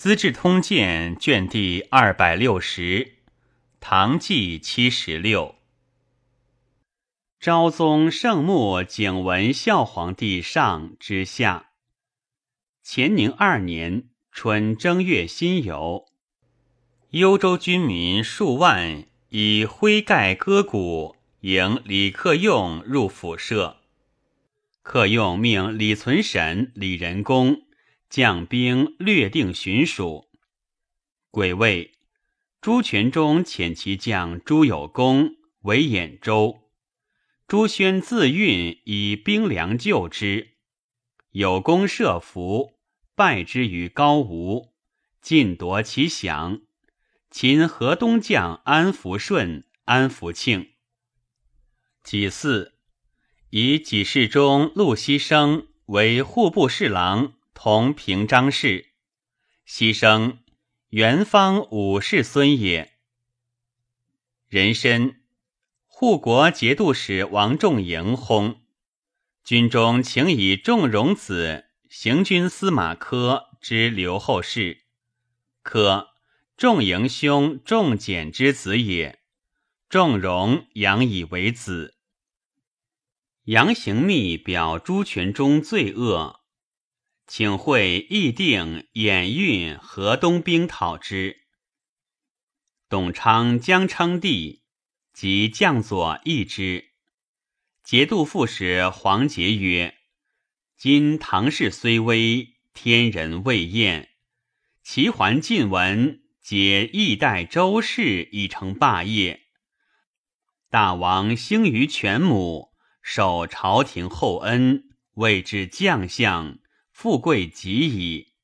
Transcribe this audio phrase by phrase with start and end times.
[0.00, 3.16] 资治通鉴》卷第二百六十，
[3.80, 5.56] 唐纪七十六。
[7.38, 11.72] 昭宗圣穆景文孝皇帝上之下，
[12.82, 16.06] 乾宁二年春正月辛酉，
[17.10, 23.76] 幽州军民数万以灰盖割骨迎李克用入府舍。
[24.80, 27.64] 克用命李存审、李仁公
[28.10, 30.28] 将兵略定巡署。
[31.30, 31.92] 癸未，
[32.60, 36.68] 朱全忠遣其将朱有功为兖州。
[37.46, 40.56] 朱宣自运以兵粮救之，
[41.30, 42.74] 有功设伏，
[43.14, 44.72] 败之于高吴，
[45.22, 46.62] 尽夺其饷。
[47.30, 50.72] 秦河东将安福顺、安福庆。
[52.02, 52.72] 己巳，
[53.50, 58.94] 以己世中陆西生为户部侍郎，同平章事。
[59.66, 60.38] 西生，
[60.88, 62.94] 元方武士孙也。
[64.48, 65.20] 人参。
[65.84, 68.60] 护国节度使王仲营薨，
[69.44, 74.86] 军中请以仲荣子行军司马科之留后事。
[75.62, 76.12] 科，
[76.56, 79.20] 仲营兄仲简之子也。
[79.90, 81.98] 仲荣养以为子。
[83.44, 86.39] 杨行密表朱全忠罪恶，
[87.32, 91.42] 请会议定演运河东兵讨之。
[92.88, 94.64] 董昌将称帝。
[95.12, 96.90] 即将佐议之，
[97.84, 99.94] 节度副使黄杰曰
[100.76, 104.08] ：“今唐氏虽危，天人未厌。
[104.82, 109.42] 齐桓晋文皆义代周氏已成霸业。
[110.68, 116.58] 大王兴于权母，受朝廷厚恩，位至将相，
[117.00, 118.34] 富贵极矣。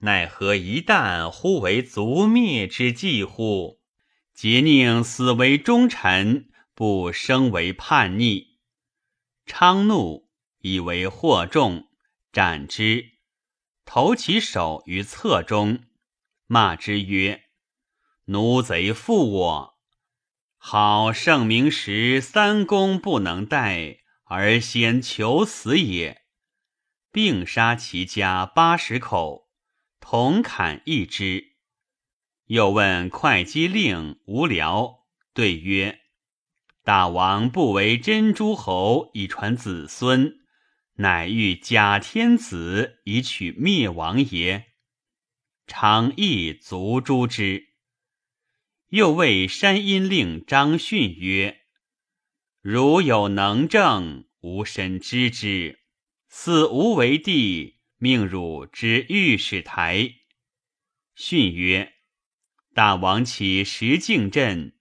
[0.00, 3.80] 奈何一旦忽为族灭之计乎？”
[4.36, 8.58] 皆宁死为忠臣，不生为叛逆。
[9.46, 10.28] 昌怒，
[10.58, 11.88] 以为惑众，
[12.30, 13.12] 斩之，
[13.86, 15.84] 投其首于侧中，
[16.46, 17.44] 骂之曰
[18.26, 19.78] ：“奴贼负我！
[20.58, 26.20] 好盛名时，三公不能待，而先求死也。”
[27.14, 29.48] 并杀其家八十口，
[30.00, 31.52] 同砍一只。
[32.46, 36.00] 又问会稽令无聊，对曰
[36.82, 40.40] ：“大王不为真诸侯以传子孙，
[40.94, 44.72] 乃欲假天子以取灭亡也。”
[45.68, 47.68] 常亦足诛之。
[48.88, 51.60] 又谓山阴令张逊曰
[52.60, 55.83] ：“如有能政，吾身知之。
[56.36, 60.16] 似无为帝，命汝之御史台。”
[61.14, 61.92] 训曰。
[62.74, 64.74] 大王起石敬镇，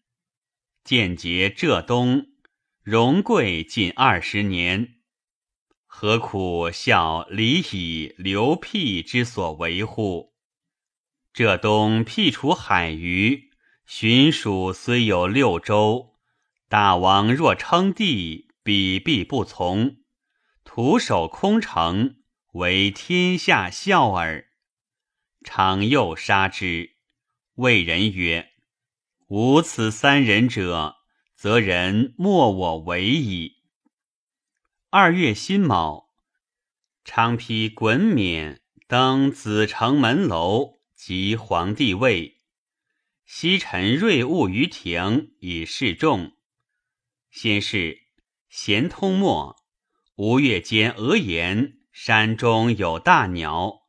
[0.83, 2.25] 建节浙东，
[2.81, 4.95] 荣贵近二十年，
[5.85, 10.33] 何苦效李乙、刘辟之所为乎？
[11.31, 13.51] 浙东辟除海虞，
[13.85, 16.15] 巡属虽有六州，
[16.67, 20.02] 大王若称帝，彼必不从，
[20.75, 22.15] 徒守空城，
[22.53, 24.47] 为天下笑耳。
[25.45, 26.95] 常又杀之。
[27.53, 28.53] 谓人曰
[29.29, 30.95] ：“无此三人者，
[31.35, 33.57] 则人莫我为矣。”
[34.89, 36.09] 二月辛卯，
[37.03, 42.41] 昌批衮冕，登紫城门楼，即皇帝位。
[43.25, 46.31] 西陈瑞物于庭，以示众。
[47.29, 48.07] 先是，
[48.49, 49.62] 咸通末，
[50.15, 53.87] 吴越间俄言，山中有大鸟，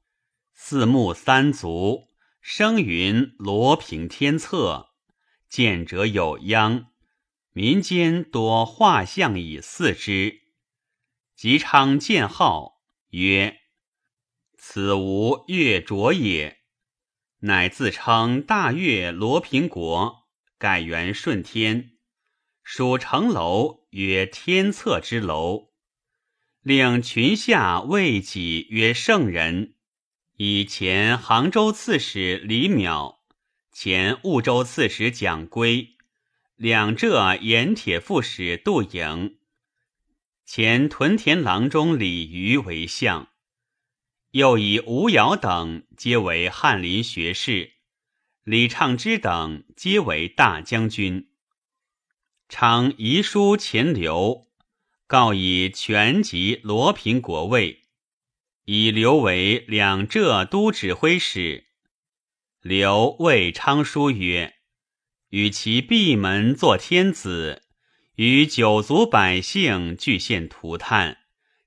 [0.55, 2.09] 四目三足。
[2.41, 4.95] 声云罗平天策，
[5.51, 6.87] 见者有殃。
[7.53, 10.41] 民间多画像以祀之。
[11.37, 13.59] 吉昌见号曰
[14.57, 16.61] ：“此无月卓也。”
[17.41, 20.27] 乃自称大越罗平国，
[20.57, 21.99] 改元顺天，
[22.63, 25.74] 属城楼曰天策之楼，
[26.65, 29.75] 令群下谓己曰圣人。
[30.39, 33.19] 以前杭州刺史李邈、
[33.71, 35.91] 前婺州刺史蒋圭、
[36.57, 39.37] 两浙盐铁副使杜颖、
[40.47, 43.29] 前屯田郎中李渔为相，
[44.31, 47.73] 又以吴尧等皆为翰林学士，
[48.43, 51.29] 李畅之等皆为大将军。
[52.49, 54.47] 常遗书钱留，
[55.15, 57.85] 告以全籍罗平国位。
[58.65, 61.67] 以刘为两浙都指挥使，
[62.61, 64.57] 刘谓昌叔曰
[65.31, 67.63] ：“与其闭门作天子，
[68.17, 71.19] 与九族百姓俱献涂炭，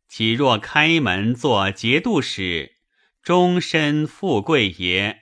[0.10, 2.76] 岂若开门作节度使，
[3.24, 5.22] 终身富贵也？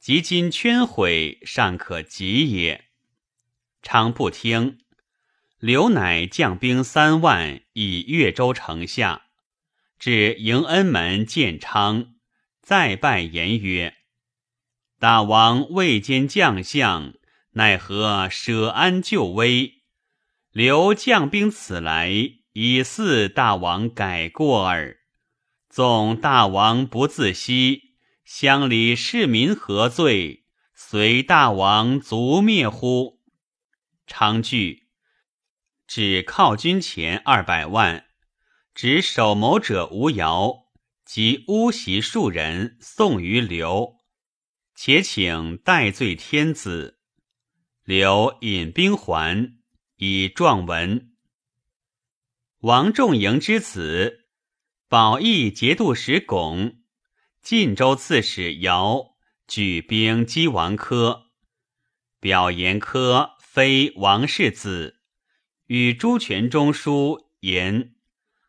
[0.00, 2.86] 及今圈毁，尚可及也。”
[3.84, 4.78] 昌不听。
[5.58, 9.22] 刘乃将兵三万以越州城下，
[9.98, 12.14] 至迎恩门见昌，
[12.62, 13.96] 再拜言曰
[15.00, 17.14] ：“大王未见将相，
[17.54, 19.82] 奈何舍安就危？
[20.52, 22.12] 留将兵此来，
[22.52, 24.98] 以似大王改过耳。
[25.68, 27.94] 纵大王不自惜，
[28.24, 30.44] 乡里市民何罪？
[30.72, 33.18] 随大王族灭乎？”
[34.06, 34.87] 昌惧。
[35.88, 38.04] 指犒军钱二百万，
[38.74, 40.66] 指守谋者吴瑶
[41.06, 43.96] 及乌袭数人送于刘，
[44.74, 46.98] 且请代罪天子。
[47.84, 49.56] 刘引兵还，
[49.96, 51.14] 以状文。
[52.58, 54.26] 王仲营之子，
[54.88, 56.82] 保义节度使巩，
[57.40, 61.30] 晋州刺史姚举兵击王珂，
[62.20, 64.97] 表言珂非王世子。
[65.68, 67.94] 与朱全中书言：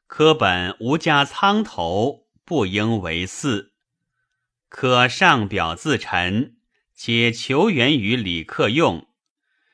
[0.07, 3.71] 科本无家仓头，不应为嗣。
[4.69, 6.55] 可上表自陈，
[6.95, 9.09] 且求援于李克用，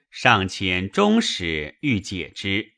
[0.09, 2.73] 上遣中使欲解之。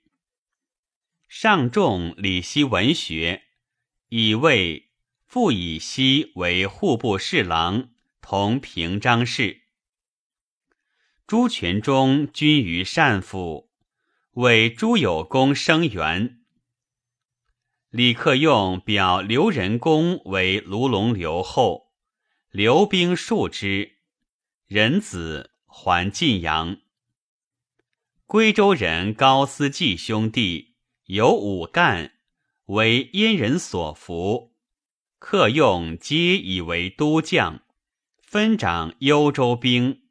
[1.29, 3.43] 上重李希文学，
[4.09, 4.89] 以为
[5.25, 9.61] 复以希为户部侍郎，同平章事。
[11.25, 13.66] 朱全忠君于善府。
[14.38, 16.42] 为朱有功生源，
[17.89, 21.92] 李克用表刘仁恭为卢龙留后，
[22.51, 23.94] 留兵数之，
[24.68, 26.78] 仁子还晋阳。
[28.28, 30.75] 归州人高思济兄弟
[31.06, 32.12] 有五干，
[32.66, 34.54] 为燕人所服，
[35.18, 37.63] 克用皆以为都将，
[38.22, 40.04] 分掌幽州兵，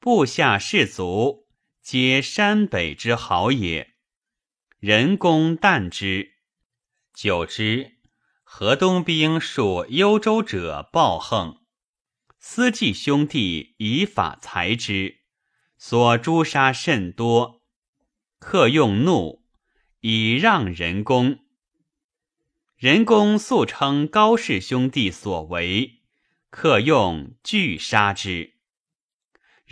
[0.00, 1.43] 部下士卒。
[1.84, 3.92] 皆山北之豪也，
[4.78, 6.32] 人工惮之。
[7.12, 7.98] 久之，
[8.42, 11.58] 河东兵属幽州者暴横，
[12.38, 15.18] 思季兄弟以法裁之，
[15.76, 17.60] 所诛杀甚多。
[18.38, 19.44] 客用怒，
[20.00, 21.40] 以让人工。
[22.78, 26.00] 人工素称高氏兄弟所为，
[26.48, 28.53] 客用拒杀之。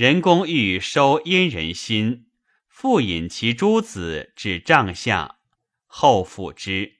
[0.03, 2.27] 人工欲收燕人心，
[2.67, 5.39] 复引其诸子至帐下，
[5.87, 6.95] 后抚之。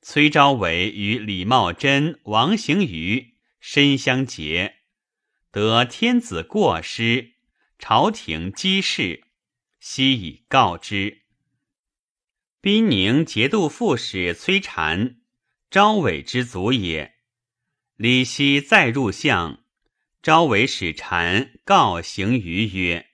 [0.00, 4.76] 崔昭伟与李茂贞、王行瑜身相结，
[5.50, 7.34] 得天子过失，
[7.78, 9.24] 朝廷积事，
[9.78, 11.24] 悉以告之。
[12.62, 15.20] 宾宁节度副使崔禅，
[15.70, 17.16] 昭伟之族也。
[17.96, 19.62] 李希再入相。
[20.20, 23.06] 昭为使臣告行于曰：“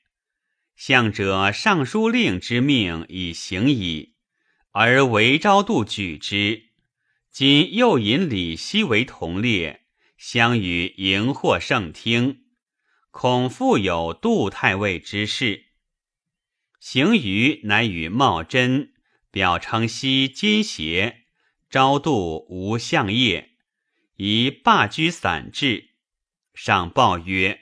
[0.75, 4.15] 相者尚书令之命已行矣，
[4.73, 6.71] 而韦昭度举之。
[7.31, 9.83] 今又引李希为同列，
[10.17, 12.45] 相与迎获圣听，
[13.11, 15.67] 恐复有杜太尉之事。
[16.81, 18.95] 行于乃与茂贞
[19.31, 21.25] 表称西奸邪，
[21.69, 23.51] 昭度无相业，
[24.17, 25.91] 以罢居散治。”
[26.55, 27.61] 上报曰：“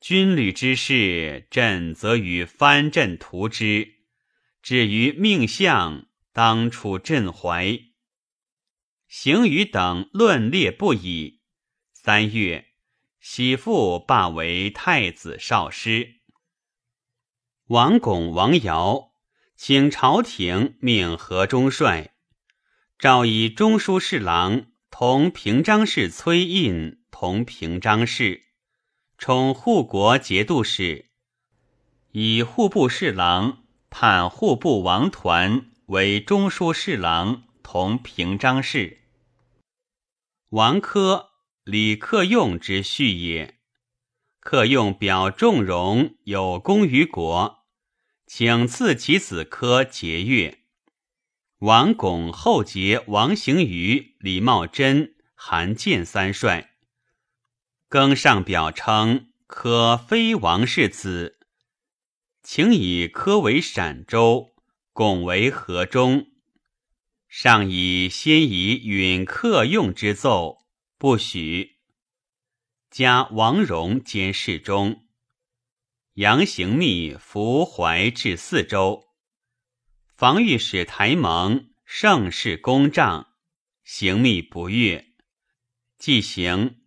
[0.00, 3.96] 军旅之事，朕则与藩镇图之；
[4.62, 7.78] 至于命相，当处镇怀。”
[9.06, 11.42] 行于等论列不已。
[11.92, 12.72] 三月，
[13.20, 16.16] 喜父罢为太子少师。
[17.68, 19.12] 王巩、王尧
[19.54, 22.14] 请朝廷命河中帅，
[22.98, 24.66] 诏以中书侍郎
[24.96, 27.00] 同平章事崔胤。
[27.10, 28.44] 同平章事，
[29.18, 31.10] 充护国节度使，
[32.12, 39.00] 以户部侍郎判户部王团为中书侍郎，同平章事。
[40.50, 41.30] 王珂，
[41.64, 43.58] 李克用之婿也。
[44.38, 47.64] 克用表重荣有功于国，
[48.28, 50.58] 请赐其子科节钺。
[51.58, 56.72] 王巩后结王行于、李茂贞、韩建三帅。
[57.88, 61.38] 更上表称科非王世子，
[62.42, 64.54] 请以科为陕州，
[64.92, 66.26] 巩为河中。
[67.28, 70.66] 上以先以允克用之奏，
[70.98, 71.78] 不许。
[72.90, 75.06] 加王戎兼侍中。
[76.14, 79.08] 杨行密伏淮至四州，
[80.24, 83.34] 防御使台蒙盛世公帐，
[83.84, 85.08] 行密不悦，
[85.98, 86.80] 既行，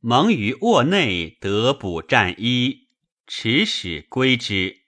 [0.00, 2.88] 蒙于卧内得补战衣，
[3.26, 4.82] 持使归之。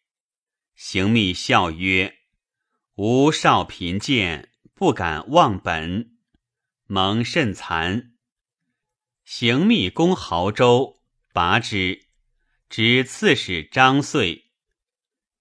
[0.74, 2.18] 行密笑曰
[2.96, 6.18] ：“吾少贫贱，不敢忘本。”
[6.86, 8.10] 蒙甚惭。
[9.24, 11.00] 行密攻濠州，
[11.32, 12.08] 拔之。
[12.68, 14.43] 指刺史张遂，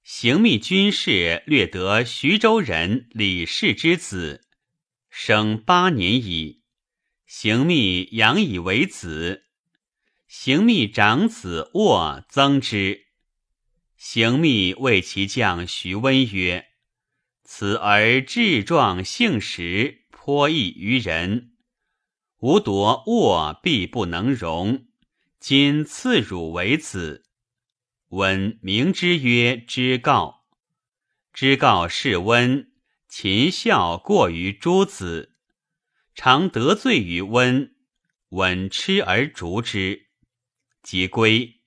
[0.03, 4.41] 行密军士略得徐州人李氏之子，
[5.10, 6.62] 生八年矣。
[7.25, 9.45] 行密养以为子。
[10.27, 13.05] 行密长子沃增之。
[13.95, 16.65] 行密谓其将徐温曰
[17.45, 21.53] ：“此儿志壮性实，颇异于人。
[22.39, 24.88] 吾夺沃必不能容。”
[25.39, 27.23] 今赐汝为子，
[28.13, 30.43] 温名之曰知告。
[31.34, 32.72] 知告是温，
[33.08, 35.36] 勤孝过于诸子，
[36.13, 37.74] 常得罪于温，
[38.29, 40.10] 温吃而逐之。
[40.84, 41.62] 即归，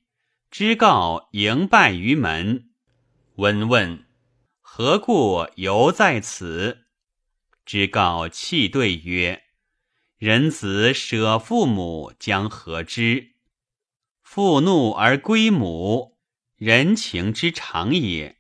[0.49, 2.71] 知告迎拜于门。
[3.39, 4.07] 温问：
[4.61, 6.87] 何故犹在此？
[7.65, 9.43] 知告泣对曰：
[10.17, 13.33] 人子舍父母，将何之？
[14.23, 16.16] 父怒而归母，
[16.57, 18.39] 人情之常也。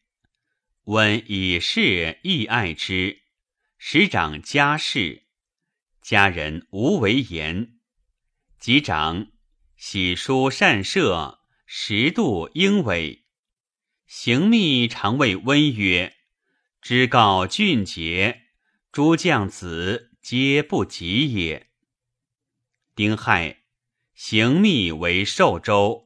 [0.85, 3.23] 温以是亦爱之，
[3.76, 5.25] 使长家事，
[6.00, 7.78] 家人无为言。
[8.58, 9.32] 及长，
[9.76, 13.26] 喜书善射，时度应委。
[14.06, 16.16] 行密常谓温曰
[16.80, 18.44] ：“知告俊杰，
[18.92, 21.70] 诸将子皆不及也。”
[22.96, 23.64] 丁亥。
[24.14, 26.05] 行密为寿州，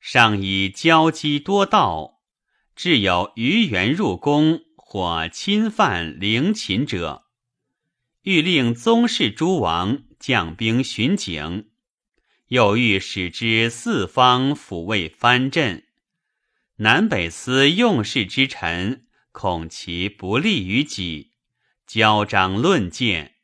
[0.00, 2.20] 上以交击多盗，
[2.74, 7.26] 至有余员入宫或侵犯陵寝者，
[8.22, 11.68] 欲令宗室诸王将兵巡警，
[12.48, 15.84] 又欲使之四方抚慰藩镇。
[16.76, 21.32] 南北司用事之臣，恐其不利于己，
[21.86, 23.34] 交章论谏，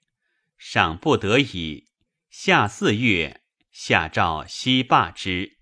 [0.57, 1.89] 尚不得已。
[2.31, 3.43] 下四月。
[3.71, 5.56] 下诏西罢之。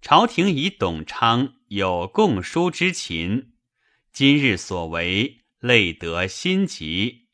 [0.00, 3.54] 朝廷以董昌有共书之勤，
[4.12, 7.26] 今日所为，累得心急，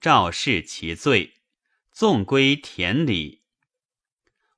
[0.00, 1.34] 诏示其罪，
[1.90, 3.44] 纵归田里。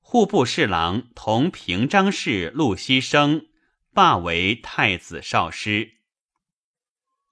[0.00, 3.46] 户部侍郎同平章事陆西生
[3.92, 5.98] 罢为太子少师。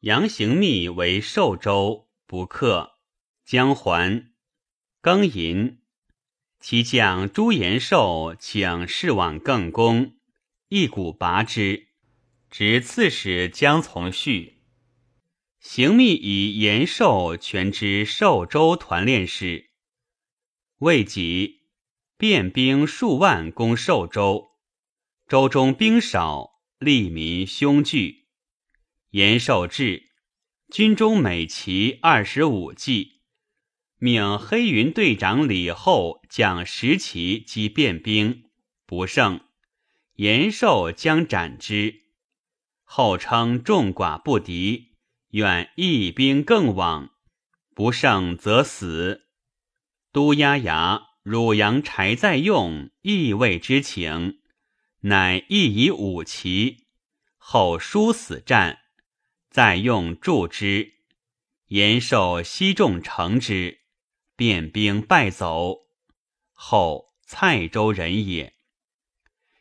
[0.01, 2.93] 杨行密为寿州不克，
[3.45, 4.31] 将还，
[5.03, 5.83] 庚寅。
[6.61, 10.18] 其将朱延寿请事往更宫，
[10.71, 11.89] 一鼓拔之，
[12.51, 14.65] 执刺史江从绪。
[15.59, 19.71] 行密以延寿权知寿州团练使。
[20.81, 21.63] 未几，
[22.19, 24.51] 变兵数万攻寿州，
[25.27, 28.27] 州中兵少，利民凶惧。
[29.13, 30.11] 延寿至，
[30.71, 33.23] 军中每骑二十五骑。
[33.97, 38.45] 命黑云队长李厚将十骑击变兵，
[38.85, 39.41] 不胜，
[40.19, 42.03] 延寿将斩之。
[42.83, 44.97] 后称众寡不敌，
[45.29, 47.11] 愿一兵更往，
[47.73, 49.29] 不胜则死。
[50.11, 54.41] 都押牙汝阳柴在用，意味之情，
[55.03, 56.89] 乃亦以五骑。
[57.37, 58.81] 后殊死战，
[59.51, 60.95] 再用助之，
[61.69, 63.83] 延寿悉众乘之。
[64.35, 65.87] 变兵败走，
[66.53, 68.58] 后蔡州人也。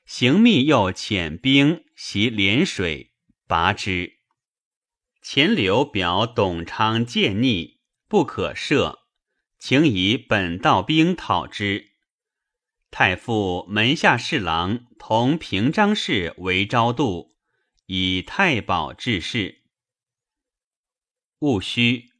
[0.07, 3.11] 行密又遣兵袭涟水，
[3.45, 4.19] 拔之。
[5.21, 8.99] 钱刘表董昌见逆，不可赦，
[9.59, 11.91] 请以本道兵讨之。
[12.89, 17.35] 太傅门下侍郎同平章事为昭度，
[17.87, 19.63] 以太保治事。
[21.39, 22.11] 戊戌。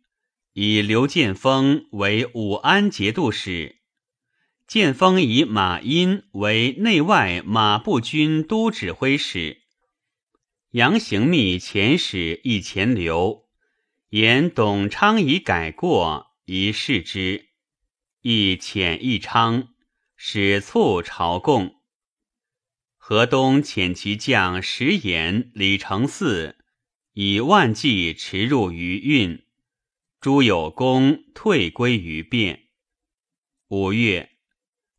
[0.51, 3.76] 以刘建锋为武安节度使，
[4.67, 9.61] 建锋以马殷为内外马步军都指挥使。
[10.71, 13.47] 杨行密遣使一钱流，
[14.09, 17.47] 言董昌已改过，宜视之。
[18.21, 19.69] 亦遣义昌，
[20.17, 21.77] 使促朝贡。
[22.97, 26.55] 河东遣其将石岩、李承嗣，
[27.13, 29.45] 以万骑驰入于运。
[30.19, 32.59] 朱有功退归于汴。
[33.69, 34.36] 五月，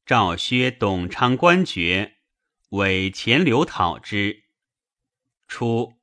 [0.09, 2.17] 诏削董昌官爵，
[2.71, 4.45] 为钱刘讨之。
[5.47, 5.97] 初，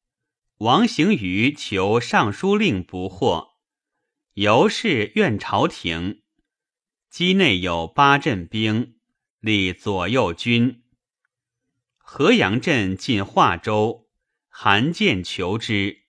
[0.57, 3.55] 王行于求尚书令不获，
[4.33, 6.21] 由是怨朝廷。
[7.11, 8.99] 畿内有八镇兵，
[9.39, 10.83] 立左右军。
[11.97, 14.07] 河阳镇进华州，
[14.47, 16.03] 韩建求之；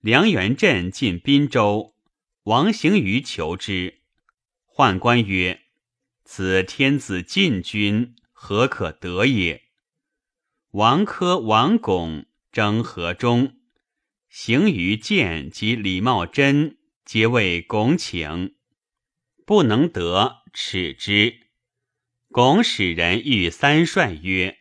[0.00, 1.94] 梁元镇进滨州，
[2.42, 4.00] 王行于求之。
[4.66, 5.66] 宦官曰
[6.30, 9.62] ：“此天子禁军，何可得也？”
[10.72, 12.26] 王珂、王巩。
[12.50, 13.56] 征河中，
[14.28, 18.54] 行于建及李茂贞皆为拱请，
[19.46, 21.40] 不能得，耻之。
[22.30, 24.56] 拱使人谕三帅曰：“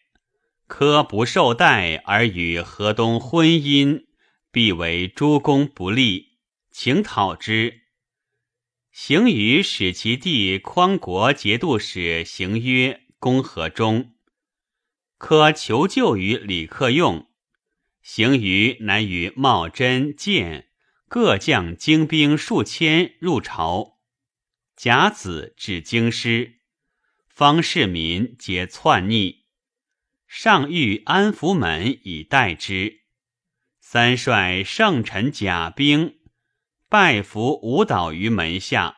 [0.67, 4.05] 科不受待而与河东婚姻，
[4.51, 6.37] 必为诸公不利，
[6.69, 7.81] 请讨之。”
[8.99, 14.15] 行于使其弟匡国节度使行曰：“公河中，
[15.19, 17.29] 可求救于李克用。”
[18.01, 20.69] 行于乃与茂贞、建
[21.07, 23.99] 各将精兵数千入朝，
[24.75, 26.61] 甲子至京师，
[27.29, 29.43] 方士民皆篡逆，
[30.27, 33.01] 上谕安福门以待之。
[33.79, 36.16] 三帅圣臣甲兵
[36.89, 38.97] 拜服舞蹈于门下，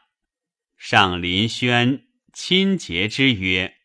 [0.77, 3.75] 上临轩亲结之曰：“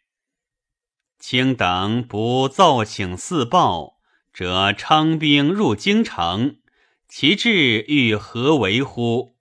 [1.18, 3.92] 卿等不奏请四报。”
[4.34, 6.56] 则称兵入京城，
[7.06, 9.36] 其志欲何为乎？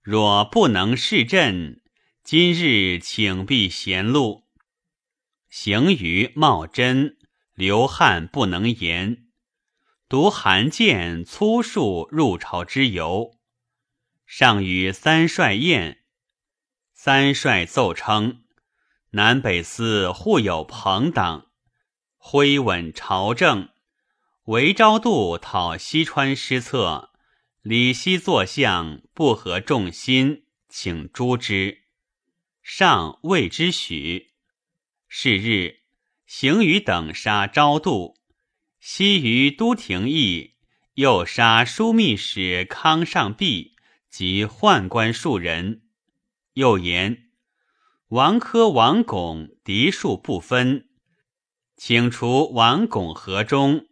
[0.00, 1.82] 若不能视阵，
[2.22, 4.44] 今日请必贤路。
[5.50, 7.18] 行于茂贞、
[7.52, 9.26] 刘汉不能言，
[10.08, 13.36] 独韩建粗述入朝之由。
[14.36, 16.02] 上与三帅宴，
[16.92, 18.42] 三帅奏称：
[19.10, 21.52] 南北司互有朋党，
[22.16, 23.68] 挥稳朝政。
[24.46, 27.12] 韦昭度讨西川失策，
[27.62, 31.84] 李希作相不合众心，请诛之。
[32.60, 34.32] 上谓之许。
[35.06, 35.82] 是日，
[36.26, 38.16] 行于等杀昭度，
[38.80, 40.56] 西于都亭邑，
[40.94, 43.73] 又杀枢密使康上弼
[44.14, 45.82] 及宦官数人。
[46.52, 47.30] 又言
[48.10, 50.88] 王珂、王巩嫡庶不分，
[51.76, 53.88] 请除王巩河中。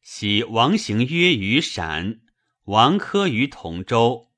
[0.00, 2.22] 喜王行约于陕，
[2.64, 4.30] 王珂于同州，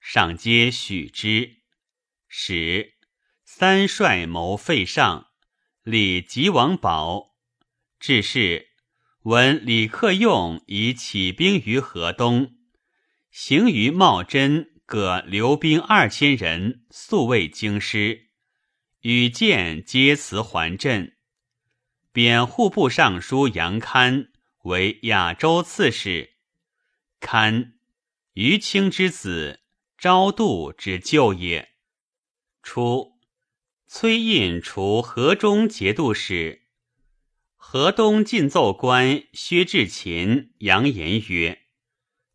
[0.00, 1.62] 上皆许之。
[2.26, 2.92] 使
[3.46, 5.28] 三帅谋废上，
[5.82, 7.34] 立吉王保。
[7.98, 8.68] 至是，
[9.22, 12.57] 闻李克用已起兵于河东，
[13.30, 18.28] 行于茂贞各留兵二千人，速未京师，
[19.00, 21.16] 与见皆辞还镇。
[22.12, 24.28] 贬户部尚书杨堪。
[24.64, 26.34] 为亚州刺史，
[27.20, 27.74] 堪
[28.34, 29.60] 于清之子，
[29.96, 31.70] 昭度之舅也。
[32.62, 33.12] 初，
[33.86, 36.66] 崔胤除河中节度使，
[37.56, 41.62] 河东进奏官薛志勤扬言曰：“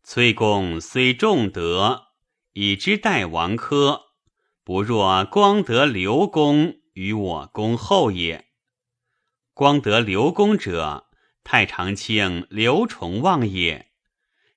[0.04, 2.08] 崔公虽重德，
[2.52, 4.00] 以之待王珂，
[4.62, 8.46] 不若光德刘公与我公后也。
[9.52, 11.06] 光德刘公者。”
[11.44, 13.90] 太常卿刘崇望也，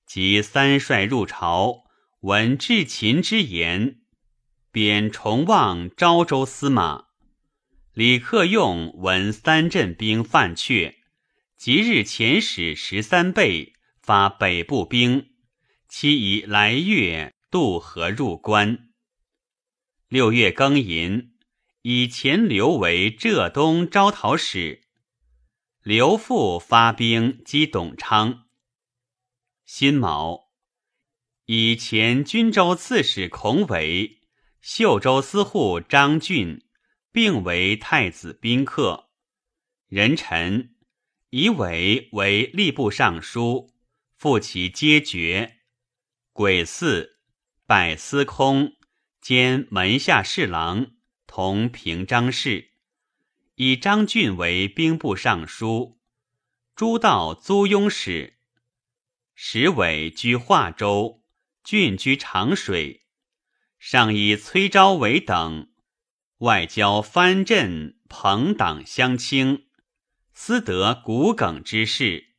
[0.06, 1.84] 及三帅入朝，
[2.22, 3.98] 闻至秦之言，
[4.72, 7.08] 贬崇望昭州司马。
[7.92, 10.94] 李克用闻三镇兵犯阙，
[11.58, 15.32] 即日遣使十三倍发北部兵，
[15.88, 18.90] 期以来月渡河入关。
[20.10, 21.34] 六月庚寅，
[21.82, 24.84] 以钱刘为浙东招讨使。
[25.84, 28.48] 刘复发兵击董昌。
[29.66, 30.50] 辛卯，
[31.46, 34.20] 以前军州刺史孔伟、
[34.62, 36.66] 秀州司户张俊
[37.14, 39.10] 并为太子宾客。
[39.88, 40.76] 人臣
[41.30, 43.74] 以伟为吏部尚书，
[44.18, 45.57] 复其皆爵。
[46.38, 47.18] 癸巳，
[47.66, 48.74] 拜司空
[49.20, 50.92] 兼门下侍郎，
[51.26, 52.74] 同平章事。
[53.56, 56.00] 以张俊为兵部尚书，
[56.76, 58.38] 诸道租庸使。
[59.34, 61.24] 石伟居华州，
[61.64, 63.08] 郡居长水。
[63.80, 65.72] 上以崔昭为等，
[66.42, 69.66] 外交藩镇朋党相倾，
[70.34, 72.36] 私得骨梗之事，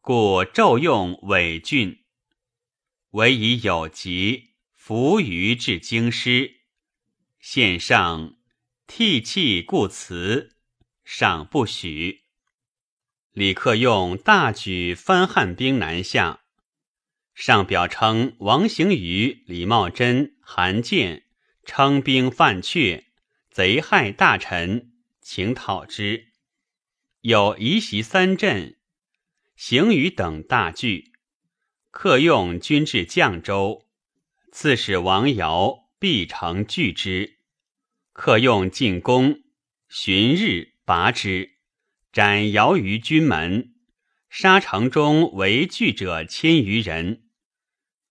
[0.00, 2.04] 故骤用伪郡。
[3.10, 6.60] 唯以有疾，伏于至京师。
[7.40, 8.36] 献上。
[8.90, 10.56] 替弃故辞，
[11.04, 12.22] 上不许。
[13.32, 16.40] 李克用大举番汉兵南下，
[17.34, 21.24] 上表称王行于、李茂贞、韩建
[21.66, 23.04] 称兵犯阙，
[23.50, 26.32] 贼害大臣，请讨之。
[27.20, 28.78] 有移袭三镇，
[29.54, 31.12] 行于等大惧。
[32.00, 33.84] 客用军至绛州，
[34.52, 37.40] 刺史王尧必城拒之。
[38.12, 39.42] 客用进攻，
[39.88, 41.56] 旬日拔之。
[42.12, 43.74] 斩尧于军门，
[44.30, 47.24] 杀城中为惧者千余人。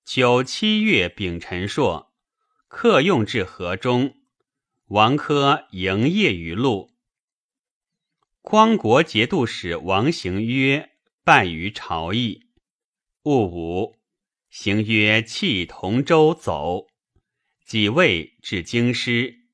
[0.04, 2.13] 九七月丙辰朔，
[2.67, 4.17] 客用至河中，
[4.88, 6.91] 王珂营业于路。
[8.41, 10.89] 匡国节度使王行曰
[11.23, 12.47] 败于朝议。
[13.28, 13.98] 戊午，
[14.50, 16.88] 行曰弃同州走，
[17.66, 19.50] 己未至京师。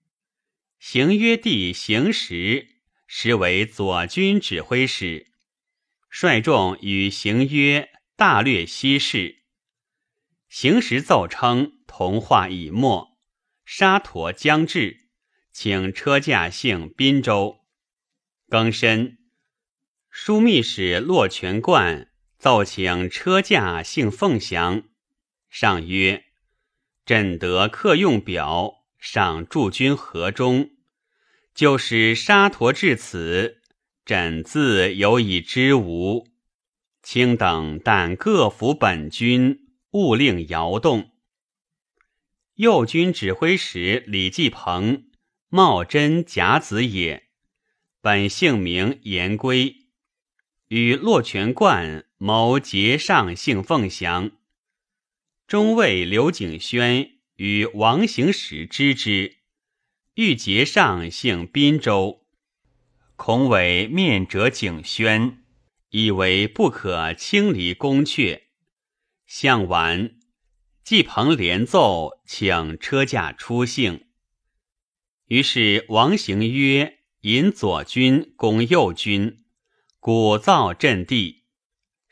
[0.77, 2.67] 行曰弟行时。
[3.07, 5.31] 实为左军指挥使，
[6.09, 9.43] 率众与行曰大略西事。
[10.49, 13.17] 行时奏称同化已没，
[13.65, 15.09] 沙陀将至，
[15.51, 17.59] 请车驾幸滨州。
[18.47, 19.17] 庚申，
[20.11, 22.11] 枢密使骆全贯
[22.43, 24.83] 奏请车驾幸凤翔。
[25.49, 26.25] 上曰：
[27.05, 30.71] 朕得客用表，赏驻军河中。
[31.55, 33.61] 就使沙陀至此，
[34.03, 36.27] 朕自有以知无。
[37.01, 39.59] 卿等但各服本军，
[39.91, 41.11] 勿令摇动。
[42.55, 45.05] 右军指挥使李继鹏，
[45.47, 47.29] 茂贞甲子也，
[48.01, 49.73] 本姓名严归，
[50.67, 54.31] 与骆全贯谋节上姓凤翔。
[55.45, 59.39] 中尉刘景轩与王行时知之。
[60.13, 62.25] 欲结上姓滨州，
[63.17, 65.43] 孔伟面折景宣，
[65.89, 68.43] 以为不可轻离宫阙。
[69.27, 70.15] 向晚，
[70.81, 74.05] 季鹏连奏，请车驾出幸。
[75.25, 79.43] 于是王行曰：“引左军攻右军，
[79.99, 81.42] 鼓噪阵地。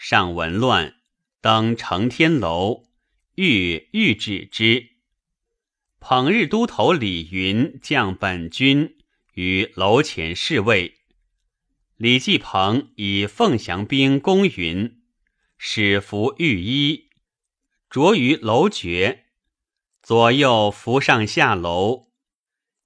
[0.04, 0.96] 上闻乱，
[1.42, 2.86] 登承天楼，
[3.36, 4.88] 欲欲止之。”
[6.02, 8.98] 捧日都头李云将本军
[9.36, 10.96] 于楼前侍卫，
[11.98, 15.04] 李继鹏以凤翔兵攻云，
[15.60, 17.10] 使服御衣，
[17.88, 19.26] 着于楼绝，
[20.02, 22.08] 左右扶上下楼。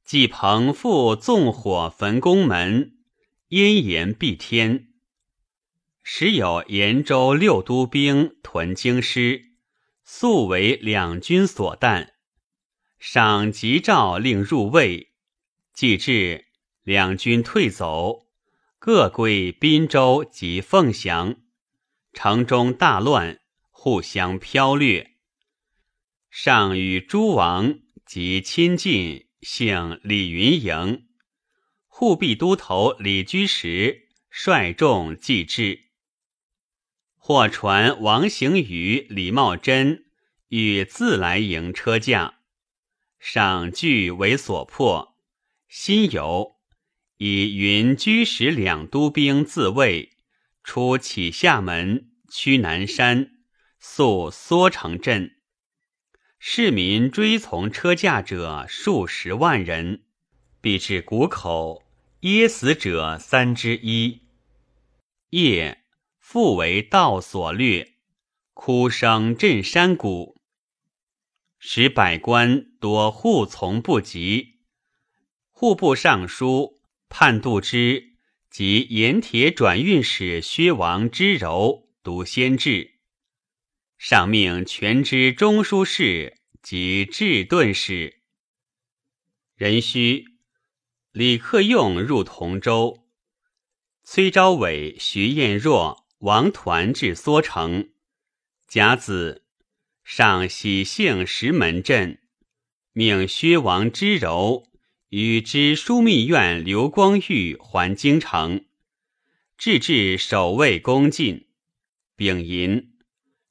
[0.04, 2.97] 继鹏复纵火焚宫门，
[3.47, 4.89] 烟炎蔽天。
[6.08, 9.54] 时有延州六都兵屯京师，
[10.04, 12.10] 素为两军所惮。
[13.00, 15.13] 赏急诏令入魏，
[15.74, 16.46] 既至，
[16.84, 18.28] 两军退走，
[18.78, 21.38] 各归滨州及凤翔。
[22.13, 23.39] 城中大乱，
[23.72, 25.15] 互相飘掠。
[26.30, 31.08] 上与诸王及亲近，姓李云营，
[31.88, 35.85] 护弼都头李居时率众继至。
[37.28, 40.06] 或传王行于、李茂贞
[40.50, 42.36] 与自来迎车驾。
[43.18, 45.18] 上惧为所迫，
[45.68, 46.58] 心由
[47.18, 50.12] 以云居使两都兵自卫，
[50.64, 53.32] 出启厦门，趋南山，
[53.80, 55.32] 宿缩城镇。
[56.38, 60.04] 市民追从车驾者数十万人，
[60.62, 61.82] 必至谷口，
[62.20, 64.22] 噎死者三之一。
[65.32, 65.85] 夜
[66.36, 67.93] 复为道所掠，
[68.54, 70.36] 哭声震山谷。
[71.60, 74.60] 使百官多护从不及，
[75.50, 78.17] 户部尚书判度之
[78.50, 83.00] 及盐铁转运使薛王之柔读先制，
[83.98, 88.19] 上命全知中书事及治顿使。
[89.56, 90.26] 壬戌，
[91.13, 93.08] 李克用入同州，
[94.04, 97.92] 崔昭伟、徐彦若、王团至缩城，
[98.68, 99.44] 甲子。
[100.04, 102.20] 上喜幸石门镇，
[102.94, 104.72] 命薛王之柔
[105.10, 108.66] 与之枢密院刘光裕还京城，
[109.56, 111.48] 置至守卫恭进。
[112.16, 112.94] 丙寅，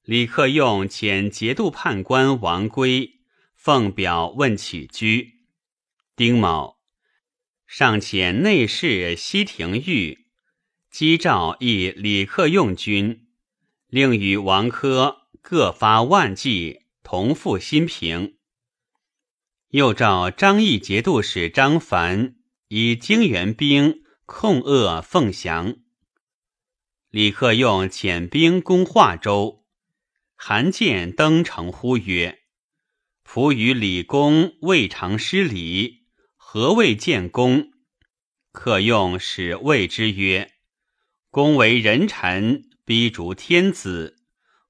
[0.02, 3.20] 李克用遣节度判官王圭
[3.54, 5.44] 奉表问起居。
[6.16, 6.80] 丁卯，
[7.68, 10.23] 上遣内侍西廷玉
[10.96, 13.26] 击诏议李克用军，
[13.88, 15.26] 令与王珂。
[15.42, 18.36] 各发万计，同赴新平。
[19.70, 22.36] 又召张毅节度使张凡
[22.68, 25.78] 以经元兵控扼凤翔。
[27.10, 29.64] 李克用遣兵攻华州，
[30.36, 32.42] 韩建登城呼曰
[33.28, 36.04] ：“仆与李公未尝失礼，
[36.36, 37.72] 何谓建功？”
[38.54, 40.52] 克用使谓之曰
[41.34, 44.18] ：“公为人臣，逼逐天子，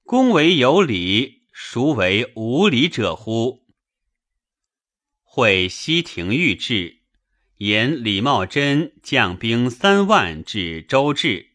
[0.03, 3.67] 公为有礼，孰为无礼者乎？”
[5.21, 7.01] 会西庭御制，
[7.57, 11.51] 言李茂贞将兵三万至周至，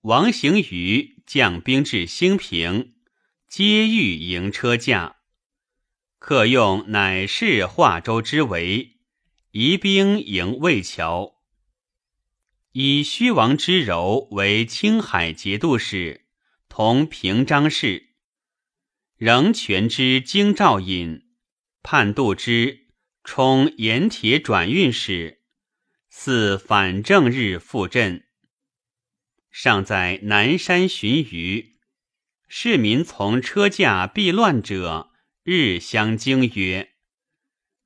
[0.00, 2.94] 王行瑜将兵至兴平，
[3.48, 5.18] 皆欲迎车驾。
[6.18, 8.96] 客用乃是华州之围，
[9.52, 11.41] 移兵迎魏桥。
[12.72, 16.24] 以虚王之柔为青海节度使，
[16.70, 18.14] 同平章事。
[19.18, 21.22] 仍权之京兆尹，
[21.82, 22.88] 判度之
[23.24, 25.42] 充盐铁转运使，
[26.08, 28.24] 似反正日赴镇。
[29.50, 31.76] 尚在南山寻鱼，
[32.48, 36.94] 市民从车驾避乱者，日相惊曰：“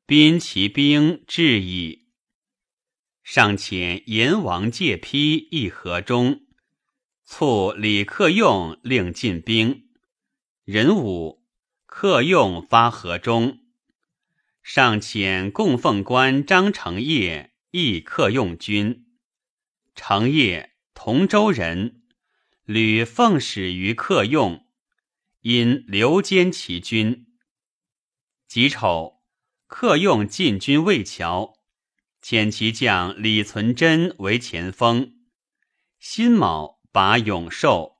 [0.07, 2.06] 兵其兵至矣。”
[3.29, 6.43] 尚遣阎王借批议河中，
[7.25, 9.89] 促李克用令进兵。
[10.65, 11.45] 壬午，
[11.87, 13.59] 克用发河中。
[14.63, 19.09] 尚遣供奉官张承业议克用军。
[19.97, 22.03] 承业同州人，
[22.63, 24.65] 屡奉使于克用，
[25.41, 27.27] 因留监其军。
[28.47, 29.21] 己丑，
[29.67, 31.56] 克用进军魏桥。
[32.29, 35.15] 遣其将李存贞为前锋，
[36.01, 37.99] 辛卯拔永寿，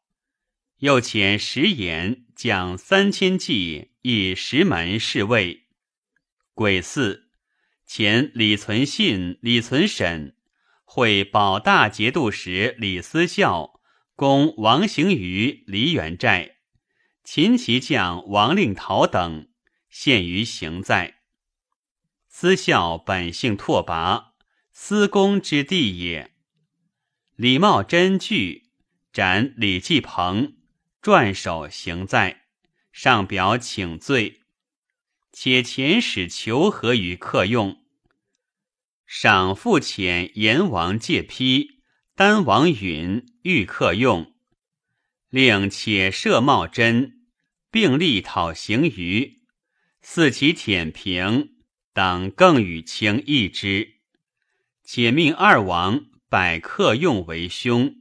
[0.79, 5.69] 又遣石岩将三千骑以石门侍卫。
[6.55, 7.29] 癸巳，
[7.89, 10.35] 遣李存信、李存审
[10.83, 13.81] 会保大节度使李思孝
[14.17, 16.57] 攻王行于梨园寨，
[17.23, 19.47] 秦其将王令陶等，
[19.89, 21.21] 陷于行在。
[22.39, 24.33] 思孝本性拓跋，
[24.71, 26.35] 司公之地也。
[27.35, 28.73] 李茂贞惧，
[29.11, 30.55] 斩李继鹏，
[31.01, 32.43] 撰首行在，
[32.93, 34.43] 上表请罪，
[35.33, 37.83] 且遣使求和于客用。
[39.07, 41.81] 赏复遣阎王借批，
[42.15, 44.35] 丹王允欲客用，
[45.31, 47.27] 令且赦茂贞，
[47.71, 49.41] 并力讨行于，
[50.03, 51.56] 似其舔平。
[51.97, 53.95] 当更与卿议之，
[54.85, 57.97] 且命二王百客用为兄。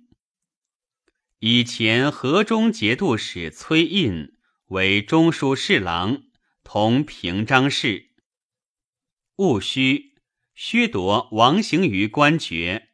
[1.39, 4.33] 以前河中节度使崔胤
[4.65, 6.23] 为中书侍郎，
[6.65, 8.11] 同平章事。
[9.37, 10.15] 戊戌，
[10.53, 12.89] 削夺王行于官爵。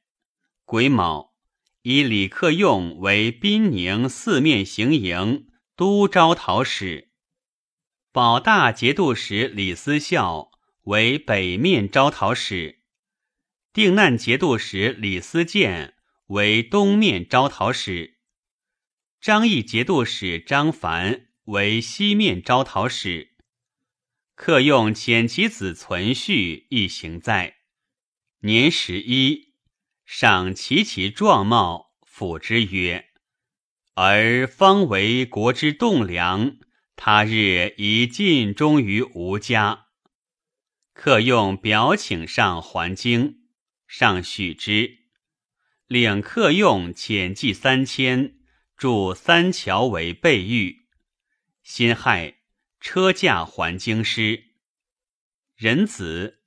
[0.65, 1.33] 癸卯，
[1.81, 7.09] 以李克用为滨宁四面行营都招讨使。
[8.11, 10.50] 保大节度使李思孝。
[10.83, 12.79] 为北面招讨使，
[13.71, 15.93] 定难节度使李思建
[16.27, 18.17] 为东面招讨使，
[19.19, 23.35] 张毅节度使张凡为西面招讨使。
[24.33, 27.57] 客用遣其子存续一行在，
[28.39, 29.53] 年十一，
[30.03, 33.09] 赏其其状貌，抚之曰
[33.93, 36.57] ：“而方为国之栋梁，
[36.95, 39.80] 他日已尽忠于吾家。”
[41.03, 43.39] 客用表请上还京，
[43.87, 44.99] 上许之，
[45.87, 48.35] 领客用遣骑三千，
[48.77, 50.85] 筑三桥为备御。
[51.63, 52.35] 辛亥，
[52.79, 54.43] 车驾还京师。
[55.55, 56.41] 仁子，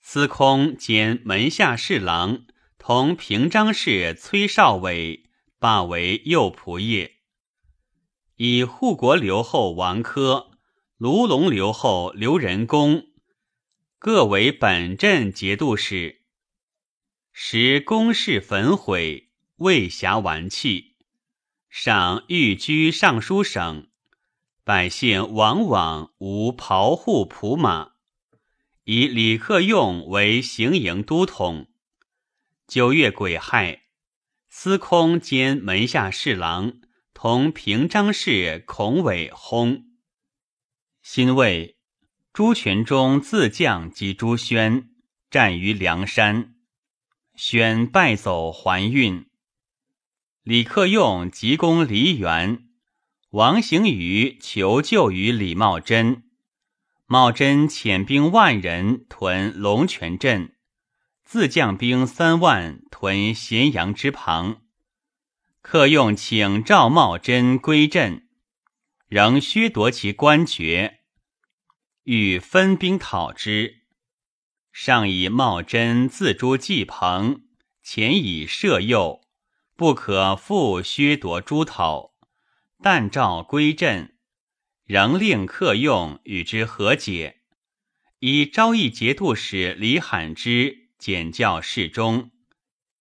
[0.00, 2.46] 司空兼门下侍郎，
[2.78, 5.24] 同平章事崔少伟
[5.58, 7.12] 罢为右仆射。
[8.36, 10.52] 以护国留后王珂、
[10.96, 13.05] 卢龙留后刘仁恭。
[13.98, 16.20] 各为本镇节度使，
[17.32, 20.96] 时宫室焚毁，未暇玩器，
[21.70, 23.88] 赏寓居尚书省，
[24.64, 27.92] 百姓往往无袍户仆马，
[28.84, 31.68] 以李克用为行营都统。
[32.68, 33.84] 九月癸亥，
[34.46, 36.80] 司空兼门下侍郎，
[37.14, 39.84] 同平章事孔伟薨。
[41.00, 41.75] 辛未。
[42.36, 44.90] 朱全忠自将及朱宣
[45.30, 46.54] 战于梁山，
[47.34, 49.24] 宣败走还运。
[50.42, 52.68] 李克用急攻梨园，
[53.30, 56.24] 王行于求救于李茂贞。
[57.06, 60.52] 茂贞遣兵万人屯龙泉镇，
[61.24, 64.60] 自将兵三万屯咸阳之旁。
[65.62, 68.28] 克用请赵茂贞归镇，
[69.08, 70.95] 仍削夺其官爵，
[72.08, 73.82] 欲分兵讨之。
[74.70, 77.42] 上以茂贞自诛季鹏，
[77.82, 79.22] 前以赦诱，
[79.74, 82.14] 不可复削夺诸讨。
[82.80, 84.14] 但召归镇，
[84.84, 87.40] 仍令客用与之和解，
[88.20, 92.30] 以昭义节度使李罕之简教侍中。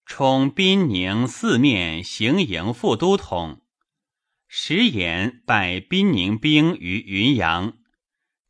[0.08, 3.62] 充宾宁四面行营副都统，
[4.48, 7.78] 时言拜宾宁兵于云阳，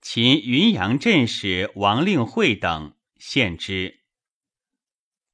[0.07, 4.01] 秦云阳镇使王令会等献之。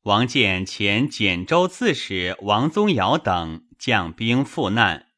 [0.03, 5.09] 王建前简州刺史王宗尧等将兵赴难，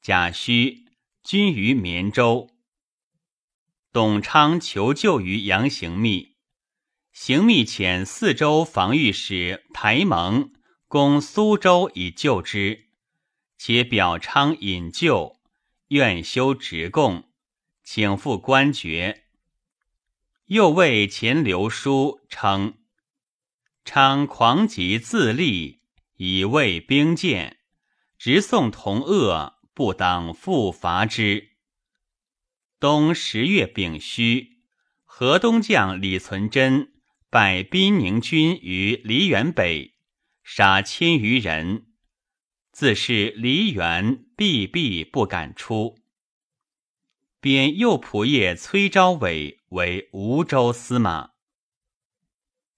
[0.00, 0.84] 贾诩
[1.24, 2.48] 军于绵州。
[3.92, 6.36] 董昌求救于杨行密。
[7.12, 10.52] 行密遣四州防御使台蒙
[10.86, 12.84] 攻苏州以救之，
[13.58, 15.40] 且表昌引救，
[15.88, 17.31] 愿修职贡，
[17.94, 19.24] 请复官爵。
[20.46, 22.78] 又为秦留书称：
[23.84, 25.82] 昌狂疾自立，
[26.16, 27.58] 以为兵谏，
[28.16, 31.50] 直送同恶，不当复伐之。
[32.80, 34.62] 冬十月丙戌，
[35.04, 36.94] 河东将李存贞。
[37.28, 39.96] 败宾宁军于梨园北，
[40.42, 41.88] 杀千余人。
[42.72, 46.01] 自是梨园闭闭不敢出。
[47.42, 51.30] 贬右仆射崔昭伟为吴州司马。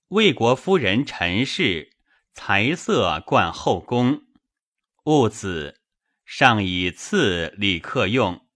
[0.09, 1.99] 魏国夫人陈氏
[2.33, 4.23] 才色冠后宫，
[5.03, 5.83] 戊子
[6.25, 8.47] 上以赐李克用。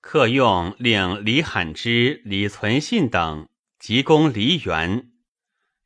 [0.00, 3.48] 克用令李罕之、李存信等。
[3.78, 5.12] 急攻梨园，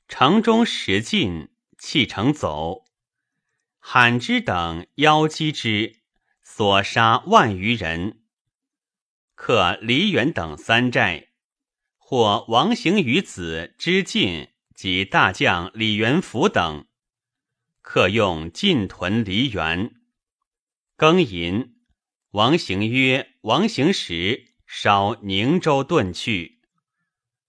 [0.09, 2.87] 城中食尽，弃城走。
[3.79, 6.01] 罕之等邀击之，
[6.43, 8.22] 所杀万余人。
[9.44, 11.31] 克梨园等三寨，
[11.98, 16.87] 或王行于子之进及大将李元福等，
[17.81, 19.96] 克用进屯梨园。
[20.96, 21.74] 庚寅，
[22.31, 26.61] 王行曰：“王行时烧宁州遁去。”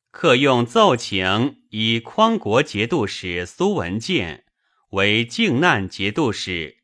[0.09, 4.45] 客用奏请以匡国节度使苏文建
[4.89, 6.79] 为靖难节度使，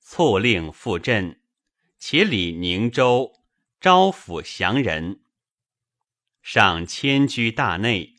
[0.00, 1.40] 促令赴镇，
[2.00, 3.37] 且礼宁州
[3.80, 5.20] 招抚降人。
[6.42, 8.16] 上迁居大内。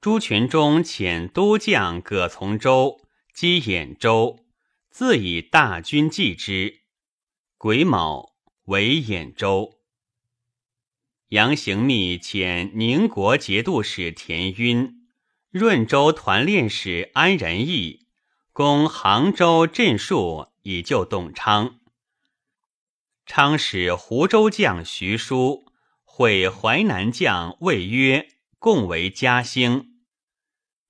[0.00, 3.00] 朱全忠遣都将葛从周
[3.32, 4.44] 击兖州，
[4.90, 6.80] 自以大军继之。
[7.56, 8.34] 癸卯，
[8.64, 9.78] 为兖州。
[11.28, 15.06] 杨行密遣宁国节度使田晕、
[15.50, 18.08] 润州团练使安仁义
[18.52, 21.78] 攻杭州镇戍，以救董昌。
[23.24, 25.64] 昌使湖州将徐叔
[26.04, 29.88] 会淮南将魏约共为嘉兴。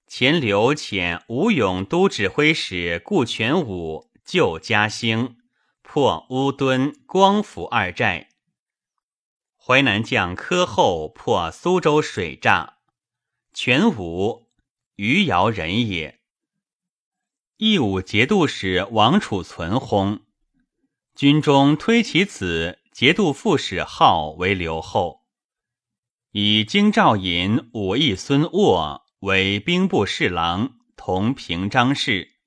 [0.06, 5.38] 钱刘遣吴勇都指挥使顾全武救嘉兴，
[5.82, 8.28] 破乌墩、光府二寨。
[9.56, 12.74] 淮南将柯后破苏州水栅，
[13.54, 14.50] 全武
[14.96, 16.20] 余姚人也。
[17.58, 20.22] 义武节度使王储存薨，
[21.14, 25.26] 军中推其子节度副使号为刘后，
[26.30, 32.38] 以京兆尹武义孙沃为兵部侍郎，同平章事。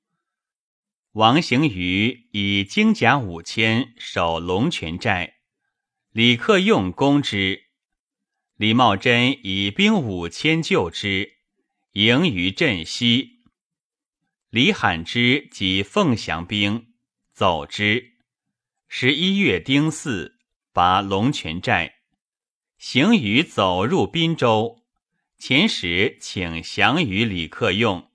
[1.12, 5.36] 王行于以精甲五千守龙泉寨。
[6.10, 7.66] 李克用攻之，
[8.56, 11.34] 李茂贞以兵五千救之，
[11.92, 13.44] 营于镇西。
[14.50, 16.94] 李罕之及凤翔兵
[17.32, 18.15] 走之。
[18.98, 20.38] 十一月丁巳，
[20.72, 21.96] 拔龙泉寨，
[22.78, 24.86] 行于走入滨州。
[25.36, 28.10] 前时请降于李克用。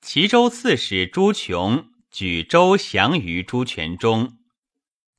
[0.00, 4.36] 齐州刺史朱琼举州降于朱全忠，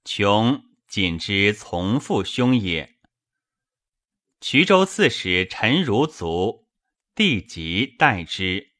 [0.03, 0.65] 琼。
[0.89, 2.97] 仅之从父兄也。
[4.41, 6.67] 衢州刺史陈如卒，
[7.15, 8.73] 弟即代之。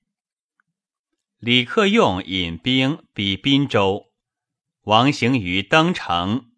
[1.40, 4.07] 李克用引兵逼滨州，
[4.88, 6.52] 王行于登城，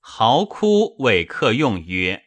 [0.00, 2.24] 嚎哭谓客用曰：“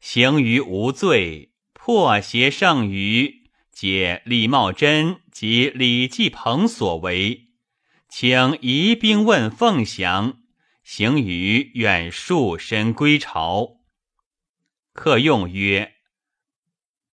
[0.00, 7.48] 行于无罪，破邪胜于，皆李茂贞及李继鹏所为，
[8.08, 10.38] 请移兵问凤翔。”
[10.84, 13.80] 行于远戍身归朝。
[14.92, 15.94] 客用曰：“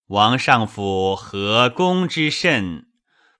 [0.06, 2.86] 王上府何公之甚？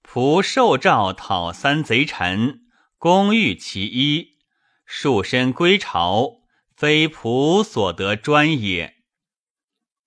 [0.03, 2.68] 仆受诏讨三贼臣，
[3.01, 4.39] 公欲其一，
[4.85, 6.41] 束身归朝，
[6.75, 9.05] 非仆所得专也。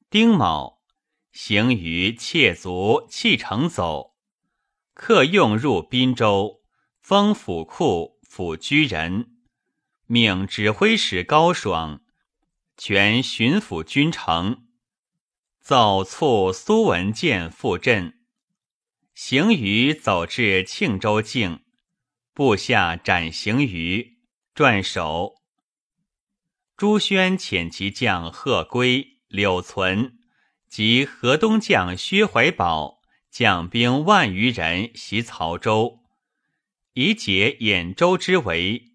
[0.09, 0.81] 丁卯，
[1.31, 4.17] 行于窃卒弃城走，
[4.93, 6.63] 客用入滨州，
[6.99, 9.37] 封府库府居人，
[10.07, 12.01] 命指挥使高爽
[12.75, 14.67] 全巡抚军城。
[15.61, 18.19] 奏促苏文建赴镇，
[19.13, 21.61] 行于走至庆州境，
[22.33, 24.17] 部下斩行于，
[24.55, 25.35] 撰首。
[26.75, 30.19] 朱宣遣其将贺归、柳存
[30.67, 35.99] 及河东将薛怀宝将兵万余人袭曹州，
[36.93, 38.93] 以解兖州之围。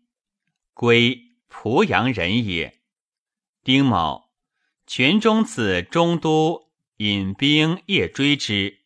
[0.74, 2.80] 归濮阳人也。
[3.62, 4.26] 丁卯。
[4.88, 8.82] 全中自中都引兵夜追之，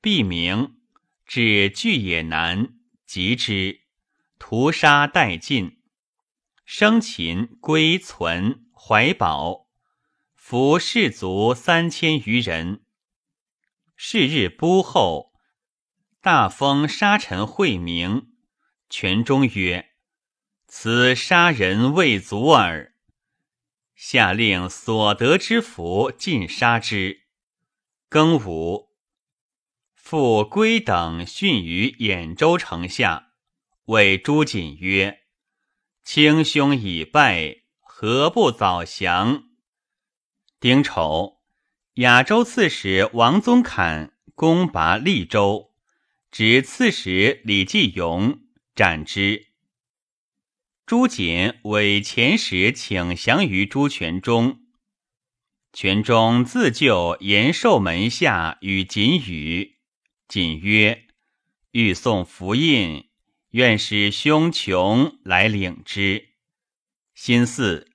[0.00, 0.78] 毕明
[1.26, 2.75] 至巨野南，
[3.16, 3.80] 及之，
[4.38, 5.80] 屠杀殆尽。
[6.66, 9.68] 生擒归存怀宝，
[10.34, 12.84] 俘士卒三千余人。
[13.96, 15.32] 是日播后，
[16.20, 18.34] 大封沙尘惠明。
[18.90, 19.92] 全中曰
[20.68, 22.92] ：“此杀人未足耳。”
[23.96, 27.22] 下令所得之俘尽杀之。
[28.10, 28.85] 庚午，
[30.08, 33.32] 复归等训于兖州城下，
[33.86, 35.22] 谓朱瑾曰
[36.06, 39.48] ：“卿兄已败，何不早降？”
[40.60, 41.38] 丁丑，
[41.94, 45.72] 雅州刺史王宗侃攻拔利州，
[46.30, 48.42] 执刺史李继勇
[48.76, 49.48] 斩之。
[50.86, 54.60] 朱瑾为前时请降于朱全忠，
[55.72, 59.74] 全忠自救延寿门下与锦语。
[60.28, 61.06] 锦曰
[61.72, 63.08] ：“欲送符印，
[63.50, 66.30] 愿使兄穷来领之。”
[67.14, 67.86] 辛巳，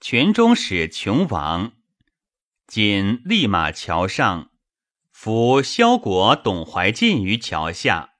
[0.00, 1.72] 全中使穷王，
[2.66, 4.50] 锦立马桥上，
[5.10, 8.14] 扶萧国董怀进于桥下。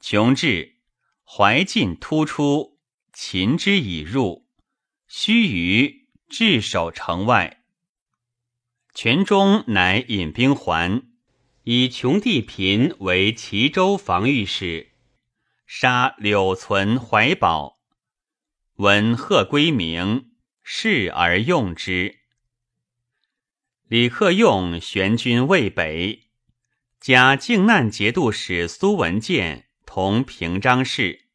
[0.00, 0.80] 穷至，
[1.24, 2.74] 怀进突出。
[3.16, 4.48] 秦之已入，
[5.06, 7.62] 须臾至守城外。
[8.92, 11.13] 全中乃引兵还，
[11.66, 14.90] 以穷地贫为齐州防御使，
[15.66, 17.78] 杀柳存、怀宝。
[18.74, 22.18] 闻贺归明，视而用之。
[23.88, 26.24] 李克用玄军渭北，
[27.00, 31.28] 加靖难节度使苏文建同平章事。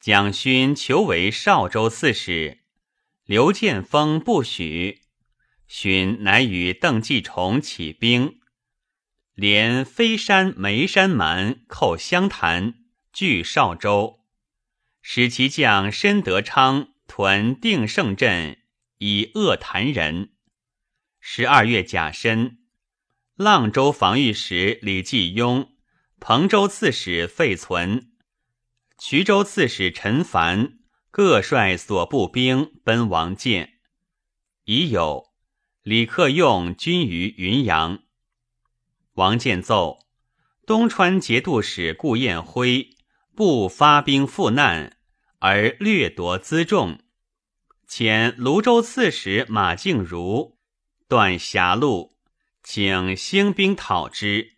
[0.00, 2.60] 蒋勋求为少州刺史，
[3.26, 5.02] 刘建锋不许。
[5.66, 8.38] 勋乃与邓继崇起兵，
[9.34, 12.74] 连飞山、眉山蛮寇湘潭，
[13.12, 14.20] 据少州，
[15.02, 18.58] 使其将申德昌屯定胜镇，
[18.98, 20.34] 以扼谭人。
[21.18, 22.58] 十二月甲申，
[23.36, 25.72] 阆州防御使李继雍、
[26.20, 28.12] 彭州刺史费存。
[28.96, 30.78] 衢州刺史陈凡
[31.10, 33.80] 各率所部兵奔王建，
[34.62, 35.32] 已有
[35.82, 38.03] 李克用军于云阳。
[39.14, 40.00] 王建奏
[40.66, 42.90] 东川节度使顾彦辉
[43.34, 44.96] 不发兵赴难，
[45.40, 47.00] 而掠夺辎重，
[47.88, 50.56] 遣泸州刺史马敬如
[51.08, 52.16] 断狭路，
[52.62, 54.54] 请兴兵讨之。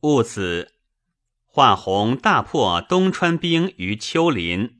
[0.00, 0.74] 戊子。
[1.46, 4.78] 华宏大破东川兵于丘陵，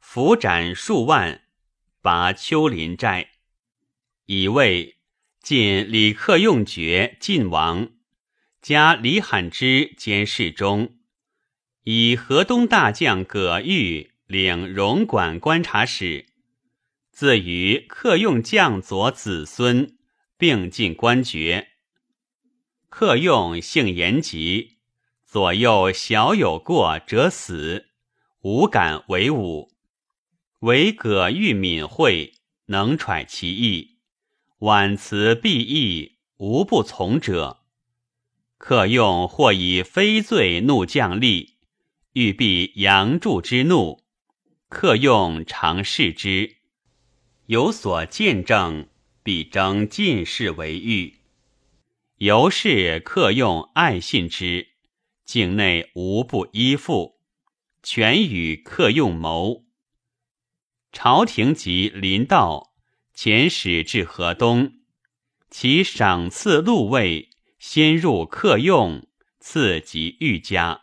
[0.00, 1.42] 伏斩数万，
[2.02, 3.30] 拔丘陵寨。
[4.26, 4.98] 以为
[5.40, 7.88] 晋李克用爵晋王，
[8.60, 10.96] 加李罕之兼侍中，
[11.84, 16.26] 以河东大将葛玉领荣管观察使，
[17.10, 19.96] 自于克用将佐子孙
[20.36, 21.68] 并进官爵。
[22.88, 24.78] 克用性严疾。
[25.30, 27.90] 左右小有过者死，
[28.40, 29.70] 无敢为伍。
[30.60, 32.32] 唯葛玉敏慧，
[32.68, 33.98] 能揣其意，
[34.60, 37.66] 婉辞必义，无不从者。
[38.58, 41.54] 客用或以非罪怒将吏，
[42.12, 44.04] 欲避杨柱之怒，
[44.68, 46.56] 客用常视之，
[47.46, 48.88] 有所见证，
[49.22, 51.14] 必争进士为御。
[52.16, 54.68] 由是客用爱信之。
[55.24, 57.20] 境内无不依附，
[57.82, 59.66] 全与客用谋。
[60.90, 62.72] 朝廷及临道
[63.14, 64.72] 遣使至河东，
[65.50, 67.28] 其赏赐禄位，
[67.58, 69.06] 先入客用，
[69.40, 70.82] 次及御家。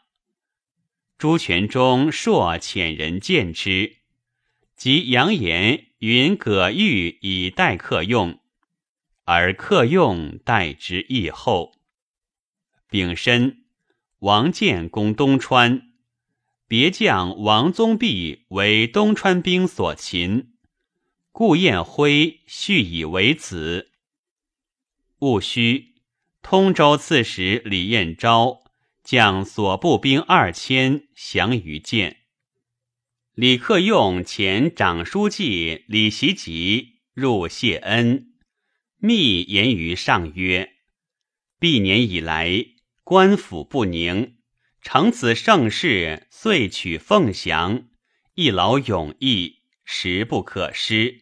[1.18, 3.98] 朱全忠硕遣人见之，
[4.76, 8.40] 即扬言云葛玉以待客用，
[9.24, 11.74] 而客用待之亦后。
[12.90, 13.64] 丙申，
[14.20, 15.94] 王建攻东川，
[16.68, 20.54] 别将王宗弼为东川兵所擒，
[21.32, 23.92] 顾彦辉续以为子。
[25.20, 25.95] 戊戌，
[26.48, 28.62] 通州刺史李彦昭
[29.04, 32.18] 将所部兵二千降于建。
[33.34, 38.28] 李克用前长书记李袭吉入谢恩，
[38.98, 40.74] 密言于上曰
[41.60, 42.64] ：“毕年以来，
[43.04, 44.36] 官府不宁，
[44.84, 47.88] 承此盛世，遂取凤翔，
[48.36, 51.22] 一劳永逸，实不可失。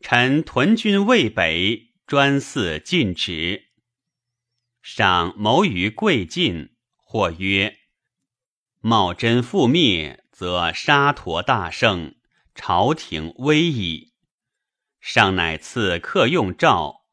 [0.00, 3.65] 臣屯军渭北。”专祀禁止，
[4.88, 6.70] 赏谋于贵晋。
[6.94, 7.76] 或曰：
[8.78, 12.14] 茂贞覆灭，则沙陀大盛，
[12.54, 14.12] 朝廷危矣。
[15.00, 17.04] 上乃赐客用诏，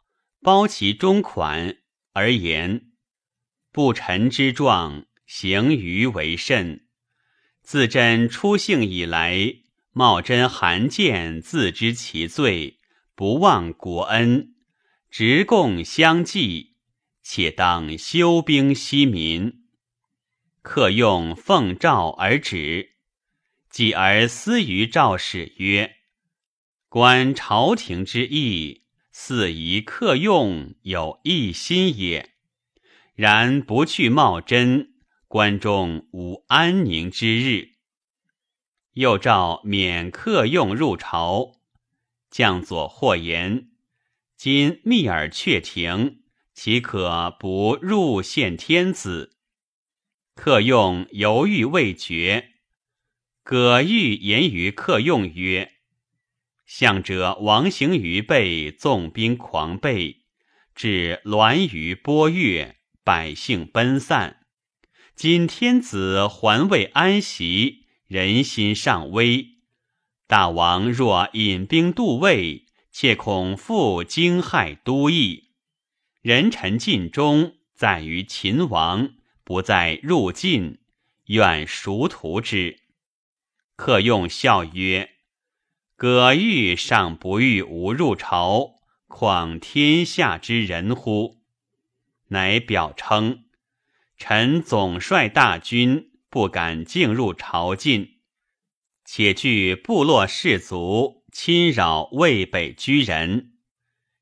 [0.44, 1.78] 包其中款，
[2.12, 2.92] 而言：
[3.72, 6.86] 不臣之状，行于为甚。
[7.64, 9.36] 自朕出幸以来，
[9.94, 12.80] 茂贞罕见自知其罪，
[13.16, 14.54] 不忘国恩。
[15.10, 16.73] 直共相济，
[17.24, 19.64] 且当休兵息民。
[20.62, 22.92] 客用奉诏而止，
[23.70, 25.96] 继而思于赵使曰
[26.88, 32.32] ：“观朝廷之意，似疑客用有异心也。
[33.16, 34.94] 然不去冒真，
[35.28, 37.72] 关中无安宁之日。”
[38.94, 41.54] 又诏免客用入朝，
[42.30, 43.70] 将佐或言。
[44.38, 46.23] 今密尔却庭，
[46.54, 49.38] 岂可不入献天子？
[50.36, 52.52] 客用犹豫未决。
[53.44, 55.74] 葛玉言于客用曰
[56.66, 60.18] ：“向者王行于背，纵兵狂悖，
[60.74, 64.46] 至栾于波越，百姓奔散。
[65.16, 69.60] 今天子还未安息，人心尚危。
[70.28, 75.50] 大王若引兵渡魏。”切恐复惊骇都邑，
[76.24, 80.80] 人臣尽忠在于秦王，不在入晋，
[81.26, 82.80] 愿熟图之。
[83.76, 85.16] 客用笑曰
[85.98, 91.42] ：“葛玉尚不欲吾入朝，况天下之人乎？”
[92.32, 93.44] 乃表称
[94.16, 98.12] ：“臣总率大军，不敢进入朝觐，
[99.04, 103.54] 且惧部落士卒。”侵扰渭北居人，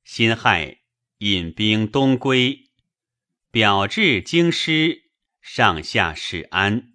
[0.05, 0.77] 辛亥
[1.23, 2.71] 引兵东归，
[3.51, 6.93] 表至京师，上下使安。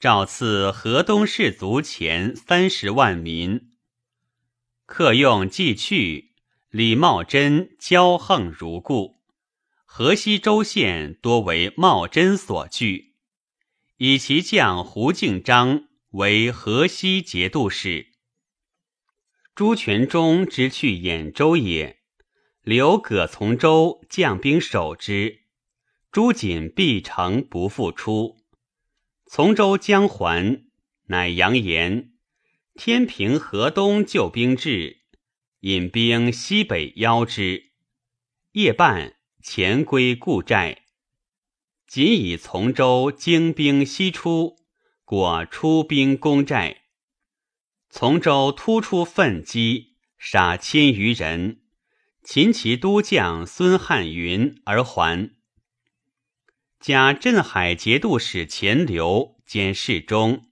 [0.00, 3.72] 诏赐河东士卒钱三十万民。
[4.86, 6.32] 客用既去，
[6.70, 9.20] 李茂贞骄横如故。
[9.84, 13.16] 河西州县多为茂贞所据，
[13.98, 18.14] 以其将胡敬章为河西节度使。
[19.54, 22.00] 朱全忠之去兖州也，
[22.64, 25.40] 留葛从周将兵守之。
[26.10, 28.38] 朱瑾必城不复出。
[29.26, 30.64] 从周将还，
[31.06, 32.12] 乃扬言：
[32.74, 35.00] 天平河东救兵至，
[35.60, 37.72] 引兵西北邀之。
[38.52, 40.84] 夜半，前归故寨。
[41.86, 44.56] 仅以从周精兵西出，
[45.04, 46.84] 果出兵攻寨。
[47.90, 51.60] 从周突出奋击，杀千余人，
[52.24, 55.30] 秦其都将孙汉云而还。
[56.80, 60.46] 加镇海节度使钱刘兼侍中，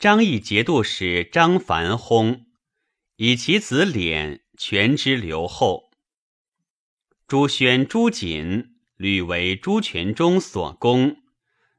[0.00, 2.46] 张毅节度使张凡薨，
[3.16, 5.92] 以其子敛全之留后。
[7.28, 11.22] 朱宣、朱瑾屡为朱全忠所攻，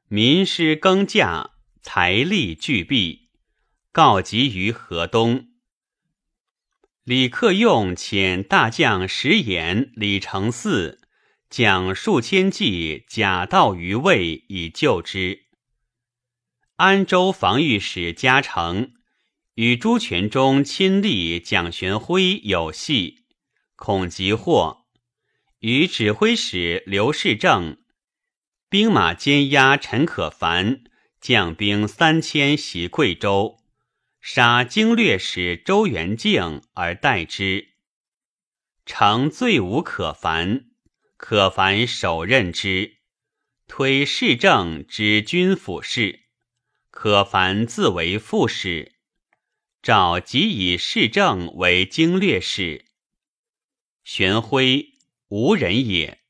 [0.08, 1.50] 民失耕稼，
[1.82, 3.28] 财力俱弊。
[3.92, 5.48] 告急于河东，
[7.04, 10.96] 李克用遣大将石岩、李承嗣
[11.50, 15.44] 将数千骑假道于魏以救之。
[16.76, 18.94] 安州防御使嘉诚
[19.56, 23.26] 与朱全忠亲历蒋玄辉有隙，
[23.76, 24.86] 恐急祸，
[25.58, 27.76] 与指挥使刘世正
[28.70, 30.84] 兵马监押陈可凡，
[31.20, 33.58] 将兵三千袭贵州。
[34.26, 37.74] 杀经略使周元敬而代之。
[38.86, 40.70] 诚罪无可烦，
[41.18, 43.00] 可烦首任之。
[43.68, 46.20] 推市政之军府事，
[46.90, 48.94] 可烦自为副使。
[49.82, 52.86] 诏即以市政为经略使。
[54.04, 54.94] 玄辉
[55.28, 56.22] 无人也。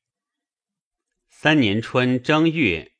[1.28, 2.96] 三年春正月，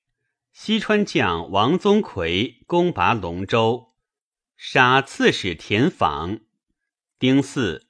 [0.53, 3.93] 西川将王宗魁攻拔龙州，
[4.66, 6.40] 杀刺史田访。
[7.18, 7.82] 丁巳，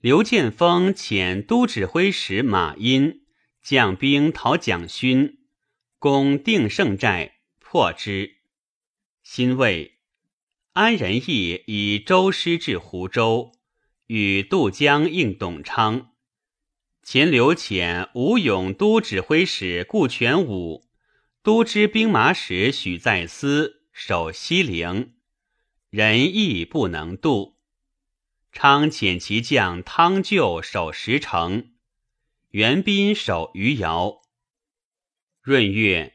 [0.00, 3.26] 刘建峰遣都指挥使马殷
[3.62, 5.40] 将兵讨蒋勋，
[5.98, 8.38] 攻定胜寨，破之。
[9.22, 9.98] 辛未。
[10.72, 13.52] 安仁义以周师至湖州，
[14.06, 16.12] 与渡江应董昌。
[17.02, 20.88] 前刘潜、吴勇都指挥使顾全武、
[21.42, 25.12] 都知兵马使许在思守西陵，
[25.90, 27.56] 仁义不能渡。
[28.52, 31.70] 昌遣其将汤就守石城，
[32.50, 34.20] 袁彬守余姚。
[35.44, 36.14] 闰月。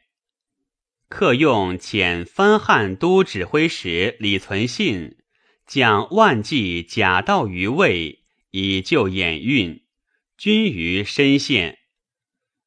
[1.08, 5.18] 客用遣藩汉都指挥使李存信
[5.66, 9.84] 将万骑假道于魏，以救演运，
[10.36, 11.78] 军于深县。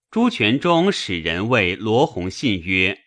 [0.10, 3.05] 朱全忠使人谓罗洪信曰：“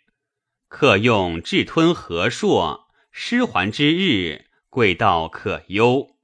[0.68, 6.16] 客用智吞河朔，失还之日，贵道可忧。”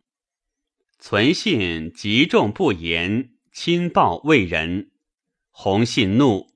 [0.99, 4.91] 存信极重不言，亲报魏人。
[5.51, 6.53] 洪信怒。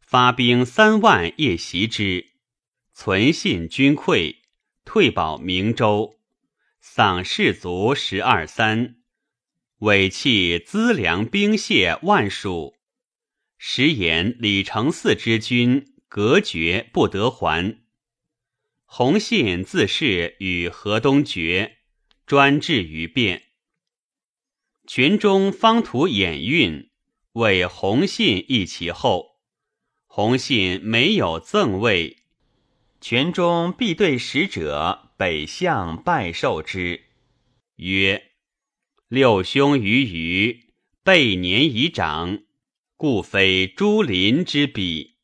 [0.00, 2.32] 发兵三万夜袭之，
[2.92, 4.36] 存信军溃，
[4.84, 6.16] 退保明州，
[6.80, 8.96] 丧士卒十二三，
[9.78, 12.76] 委弃资粮兵械万数。
[13.56, 17.81] 时言李承嗣之军隔绝不得还。
[18.94, 21.78] 洪信自是与河东绝，
[22.26, 23.44] 专制于变。
[24.86, 26.90] 群中方图演运，
[27.32, 29.40] 为洪信一其后。
[30.04, 32.18] 洪信没有赠位，
[33.00, 37.04] 群中必对使者北向拜受之，
[37.76, 38.32] 曰
[39.08, 42.42] ：“六兄于余备年已长，
[42.98, 45.14] 故非朱林之比。”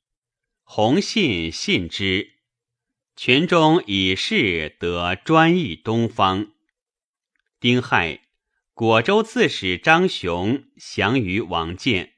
[0.65, 2.38] 洪信信之，
[3.21, 6.53] 泉中以是得专议东方。
[7.59, 8.21] 丁亥，
[8.75, 12.13] 果州刺史张雄降于王建。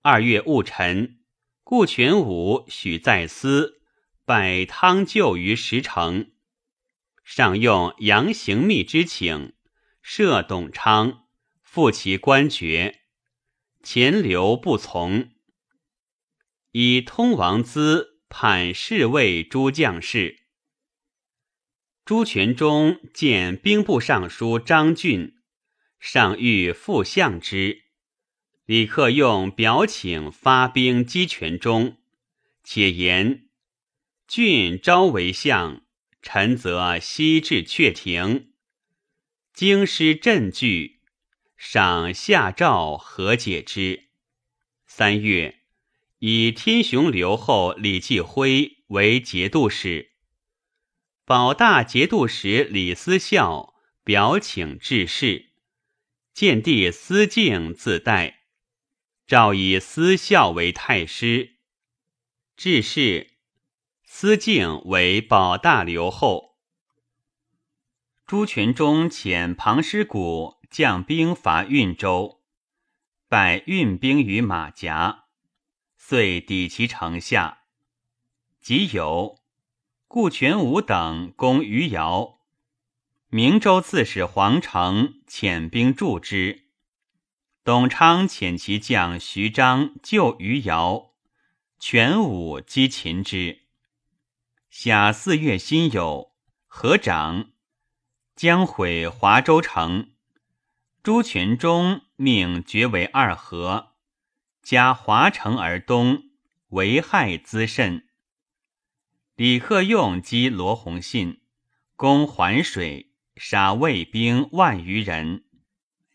[0.00, 1.18] 二月戊辰。
[1.64, 3.82] 顾全武、许在思
[4.24, 6.30] 拜汤就于石城，
[7.24, 9.54] 上用杨行密之请，
[10.04, 11.24] 赦董昌，
[11.62, 13.00] 复其官爵。
[13.82, 15.30] 钱刘不从，
[16.70, 20.44] 以通王资判侍卫诸将士。
[22.04, 25.34] 朱全忠见兵部尚书张俊，
[25.98, 27.82] 上欲复相之。
[28.64, 31.98] 李克用表请发兵击泉中，
[32.62, 33.48] 且言
[34.28, 35.82] 俊招为相，
[36.22, 38.52] 臣则西至阙庭，
[39.52, 41.00] 京师震惧，
[41.56, 44.04] 赏下诏和解之。
[44.86, 45.59] 三月，
[46.20, 50.10] 以天雄留后李继辉为节度使，
[51.24, 53.72] 保大节度使李思孝
[54.04, 55.52] 表请致仕，
[56.34, 58.40] 见帝思敬自代。
[59.26, 61.56] 诏以思孝为太师，
[62.54, 63.38] 致仕，
[64.04, 66.58] 思敬为保大留后。
[68.26, 72.42] 朱全忠遣庞师古将兵伐运州，
[73.26, 75.24] 败运兵于马甲，
[76.10, 77.58] 遂抵其城下。
[78.60, 79.38] 即有
[80.08, 82.40] 顾全武等攻余姚，
[83.28, 86.64] 明州刺史黄成遣兵助之。
[87.62, 91.12] 董昌遣其将徐章救余姚，
[91.78, 93.60] 全武击秦之。
[94.68, 96.32] 夏四月辛酉，
[96.66, 97.52] 合掌
[98.34, 100.10] 将毁华州城。
[101.04, 103.89] 朱全忠命爵为二河，
[104.62, 106.24] 加华城而东，
[106.68, 108.06] 为害滋甚。
[109.34, 111.40] 李克用击罗洪信，
[111.96, 115.44] 攻环水，杀魏兵万余人，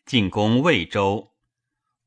[0.05, 1.33] 进攻魏州。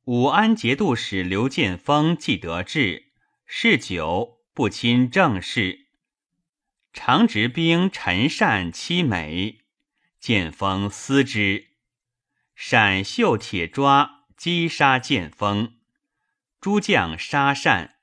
[0.05, 3.13] 武安节度使刘建峰既得志，
[3.45, 5.89] 嗜酒不亲政事，
[6.93, 9.65] 常执兵陈善欺美，
[10.19, 11.73] 建锋思之，
[12.55, 15.78] 闪绣铁抓击杀建锋，
[16.61, 17.99] 诸将杀善，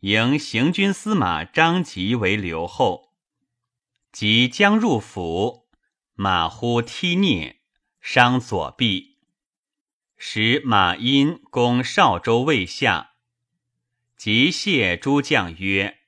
[0.00, 3.14] 迎行军司马张吉为留后，
[4.12, 5.66] 即将入府，
[6.12, 7.56] 马忽踢蹑，
[8.02, 9.16] 伤左臂。
[10.18, 13.12] 使马殷攻邵州未下，
[14.14, 16.00] 即谢诸将曰：“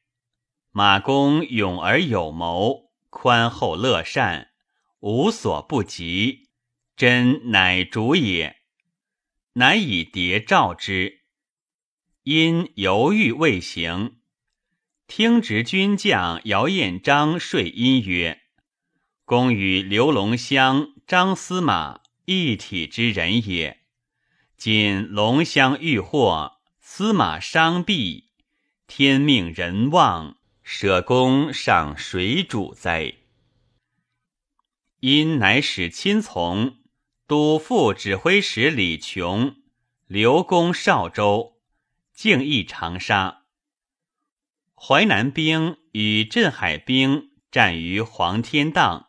[0.73, 4.51] 马公勇而有谋，宽厚乐善，
[5.01, 6.51] 无所不及，
[6.95, 8.59] 真乃主也。”
[9.55, 11.22] 乃以牒召之。
[12.25, 14.19] 因犹豫未行，
[15.09, 18.43] 听执军将姚彦章说因曰
[19.27, 23.81] ：“公与刘龙乡张司马一体之人也。”
[24.57, 28.29] 今龙乡遇祸，司马伤臂，
[28.87, 33.15] 天命人亡，舍公尚谁主哉？
[35.01, 36.77] 因乃使亲从
[37.27, 39.57] 督副指挥使李琼
[40.07, 41.52] 留攻邵州，
[42.23, 43.47] 敬义长沙。
[44.77, 49.09] 淮南兵与镇海兵战于黄天荡，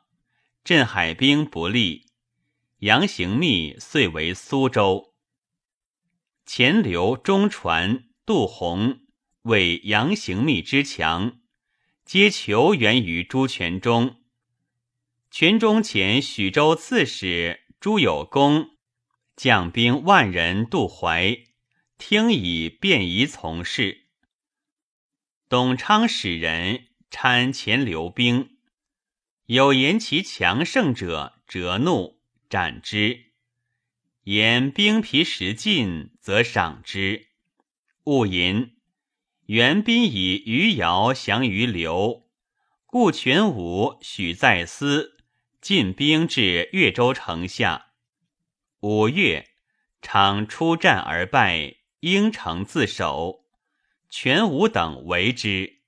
[0.63, 2.07] 镇海兵不利，
[2.79, 5.13] 杨行密遂为苏州。
[6.47, 9.01] 钱刘、中传、杜洪
[9.43, 11.39] 为杨行密之强，
[12.03, 14.23] 皆求援于朱全忠。
[15.29, 18.71] 全忠遣许州刺史朱有功
[19.35, 21.37] 将兵万人渡淮，
[22.05, 24.07] 听以便宜从事。
[25.47, 28.57] 董昌使人参前刘兵，
[29.45, 33.31] 有言其强盛者，折怒斩之。
[34.23, 37.29] 言兵疲食尽，则赏之。
[38.03, 38.75] 勿淫。
[39.45, 42.29] 元宾以余姚降于刘，
[42.85, 45.23] 故全武许在思
[45.61, 47.93] 进兵至越州城下。
[48.81, 49.51] 五月，
[50.01, 53.45] 常出战而败，应城自守。
[54.09, 55.79] 全武等为之。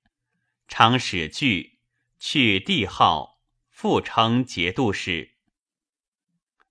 [0.69, 1.79] 昌使惧，
[2.17, 5.31] 去帝号，复称节度使。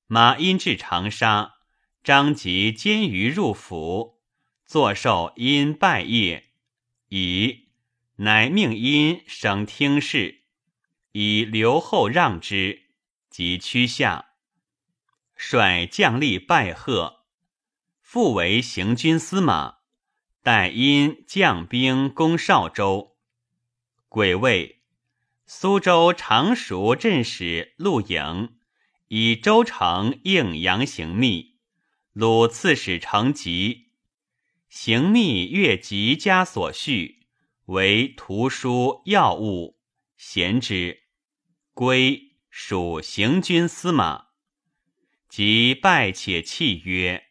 [0.07, 1.57] 马殷至长沙。
[2.03, 4.21] 张吉监于入府，
[4.67, 6.43] 坐受因拜谒，
[7.09, 7.69] 以
[8.17, 10.43] 乃命因省听事，
[11.13, 12.91] 以留后让之，
[13.31, 14.33] 即趋下，
[15.35, 17.14] 率将吏拜贺，
[18.15, 19.79] 复为行军司马，
[20.41, 23.17] 待因将兵攻邵州。
[24.09, 24.83] 癸未，
[25.47, 28.55] 苏州常熟镇使陆颖
[29.09, 31.57] 以州城应杨行密。
[32.13, 33.89] 鲁刺史成疾，
[34.69, 37.27] 行密越吉家所序，
[37.65, 39.81] 为图书要物，
[40.17, 41.03] 贤之。
[41.73, 44.27] 归属行军司马，
[45.29, 47.25] 即拜且泣曰：“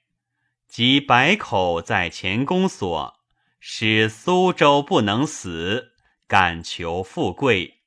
[0.73, 3.19] 及百口在前公所，
[3.59, 5.91] 使苏州不能死，
[6.25, 7.83] 敢求富贵，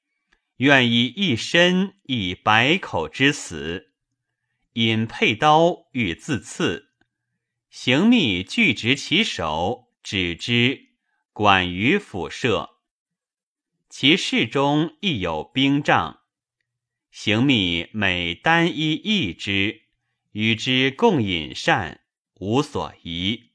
[0.59, 3.93] 愿以一身以百口之死。
[4.75, 6.93] 引佩刀欲自刺。”
[7.69, 10.91] 行密拒执其手，止之，
[11.33, 12.79] 管于府舍。
[13.89, 16.21] 其室中亦有兵帐。
[17.11, 19.83] 行密每单衣一之，
[20.31, 22.03] 与之共饮膳，
[22.39, 23.51] 无所疑。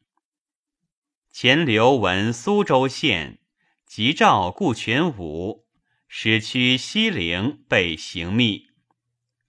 [1.32, 3.40] 钱刘闻苏州县，
[3.86, 5.68] 急召顾全武，
[6.08, 8.68] 使驱西陵备行密。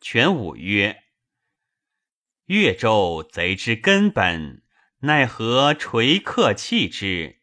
[0.01, 1.05] 全武曰
[2.47, 4.63] ：“越州贼之根本。”
[5.05, 7.41] 奈何垂克弃之？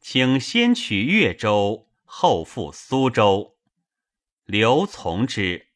[0.00, 3.58] 请先取越州，后复苏州。
[4.44, 5.68] 刘从之。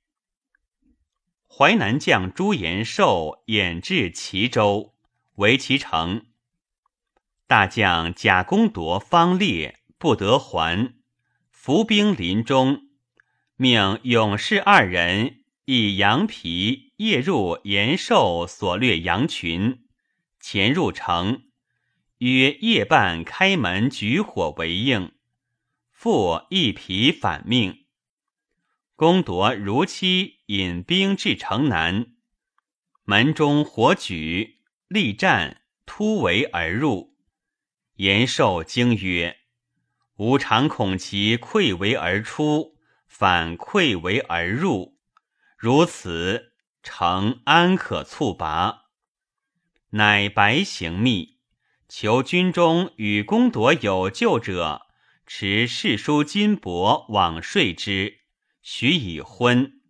[1.46, 4.95] 淮南将朱延寿掩至齐州，
[5.37, 6.26] 围其城。
[7.47, 10.95] 大将贾公铎方烈不得还，
[11.51, 12.89] 伏兵临中，
[13.57, 19.84] 命勇士二人以羊皮夜入延寿所掠羊群。
[20.39, 21.45] 潜入城，
[22.18, 25.12] 约夜半开门举火为应，
[25.91, 27.84] 复一匹反命。
[28.95, 32.14] 公夺如期引兵至城南，
[33.05, 34.55] 门中火举，
[34.89, 37.16] 力战突围而入。
[37.95, 39.39] 延寿惊曰
[40.18, 42.76] ：“吾常恐其溃围而出，
[43.07, 44.99] 反溃围而入，
[45.57, 48.84] 如此城安可猝拔？”
[49.91, 51.39] 乃白行密，
[51.89, 54.89] 求军中与公夺有救者，
[55.26, 58.18] 持世书金帛往说之，
[58.61, 59.80] 许以婚。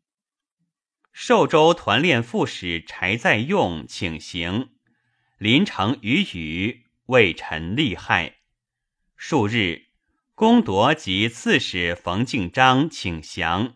[1.12, 4.75] 寿州团练副使柴在用请行，
[5.38, 8.36] 临城与语，为臣利害。
[9.16, 9.88] 数日，
[10.34, 13.74] 公夺及刺史冯敬章请降，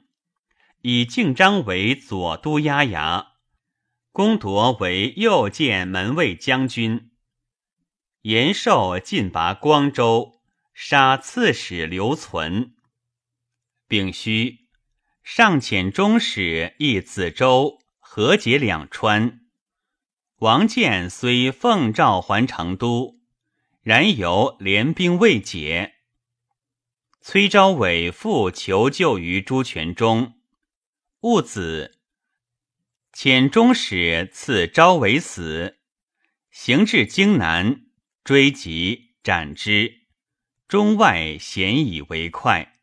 [0.80, 3.32] 以敬章为左都押牙。
[4.10, 7.10] 攻夺为右见门卫将军。
[8.22, 10.40] 延寿进拔光州，
[10.72, 12.74] 杀刺史刘存。
[13.86, 14.68] 丙戌，
[15.22, 19.39] 上遣中使诣子州，和解两川。
[20.40, 23.20] 王建虽奉诏还成都，
[23.82, 25.96] 然犹联兵未解。
[27.20, 30.40] 崔昭伟复求救于朱全忠，
[31.20, 31.98] 戊子。
[33.12, 35.76] 遣中使赐昭为死，
[36.50, 37.82] 行至京南，
[38.24, 40.06] 追及斩之。
[40.66, 42.78] 中外咸以为快。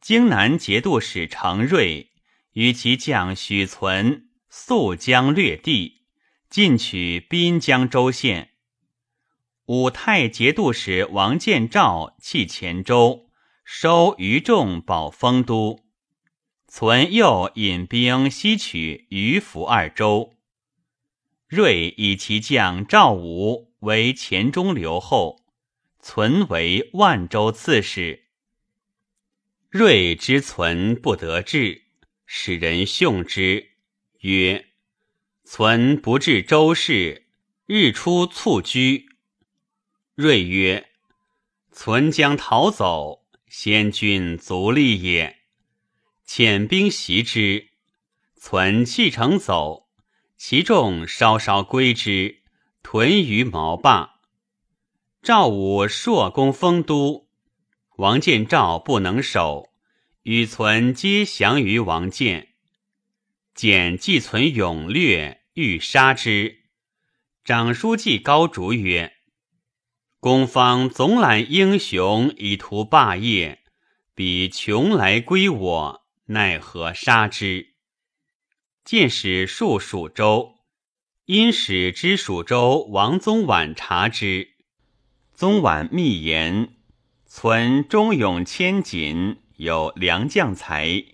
[0.00, 2.12] 京南节度使程瑞
[2.52, 6.02] 与其将许存速将略地，
[6.48, 8.50] 进取滨江州县。
[9.66, 13.28] 武泰节度使王建照弃黔州，
[13.64, 15.84] 收余众保丰都。
[16.66, 20.34] 存又引兵西取于福二州，
[21.46, 25.44] 睿以其将赵武为黔中留后，
[26.00, 28.24] 存为万州刺史。
[29.70, 31.84] 睿之存不得志，
[32.26, 33.72] 使人训之，
[34.20, 34.66] 曰
[35.44, 37.26] ：“存不至周氏，
[37.66, 39.06] 日出蹴居。”
[40.16, 40.88] 睿曰
[41.70, 45.38] ：“存将逃走，先君足利也。”
[46.26, 47.68] 遣兵袭之，
[48.36, 49.88] 存弃城走，
[50.36, 52.42] 其众稍稍归之，
[52.82, 54.20] 屯于毛坝。
[55.22, 57.28] 赵武朔攻丰都，
[57.96, 59.70] 王建赵不能守，
[60.22, 62.54] 与存皆降于王建。
[63.58, 66.60] 简既存勇略，欲杀之。
[67.42, 69.14] 长书记高竹曰
[70.20, 73.64] ：“公方总揽英雄以图霸业，
[74.14, 77.74] 彼穷来归我。”奈何杀之？
[78.84, 80.60] 见使戍蜀州，
[81.24, 84.50] 因使知蜀州王宗婉察之。
[85.34, 86.76] 宗婉密言：
[87.26, 91.04] 存忠勇千谨，有良将才。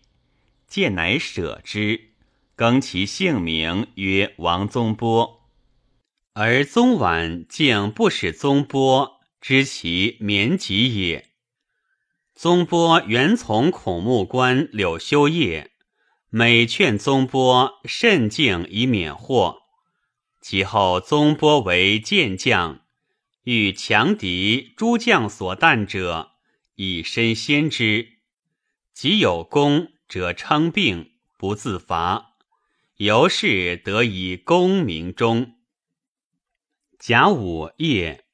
[0.66, 2.10] 见乃舍之，
[2.56, 5.48] 更其姓名曰王宗波。
[6.32, 11.30] 而宗婉竟不使宗波知其免疾也。
[12.34, 15.70] 宗波原从孔目官柳修业，
[16.30, 19.62] 每劝宗波慎敬以免祸。
[20.40, 22.80] 其后宗波为健将，
[23.44, 26.32] 欲强敌诸将所惮者，
[26.74, 28.18] 以身先之。
[28.92, 32.33] 即有功者称病，不自伐，
[32.98, 35.56] 由是得以功名终。
[36.96, 38.26] 甲午夜，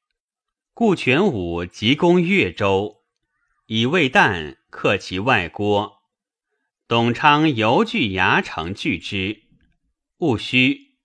[0.75, 3.03] 顾全武急攻越州。
[3.65, 6.03] 以未旦克其外郭，
[6.87, 9.45] 董昌犹惧牙城拒之。
[10.17, 10.97] 戊戌，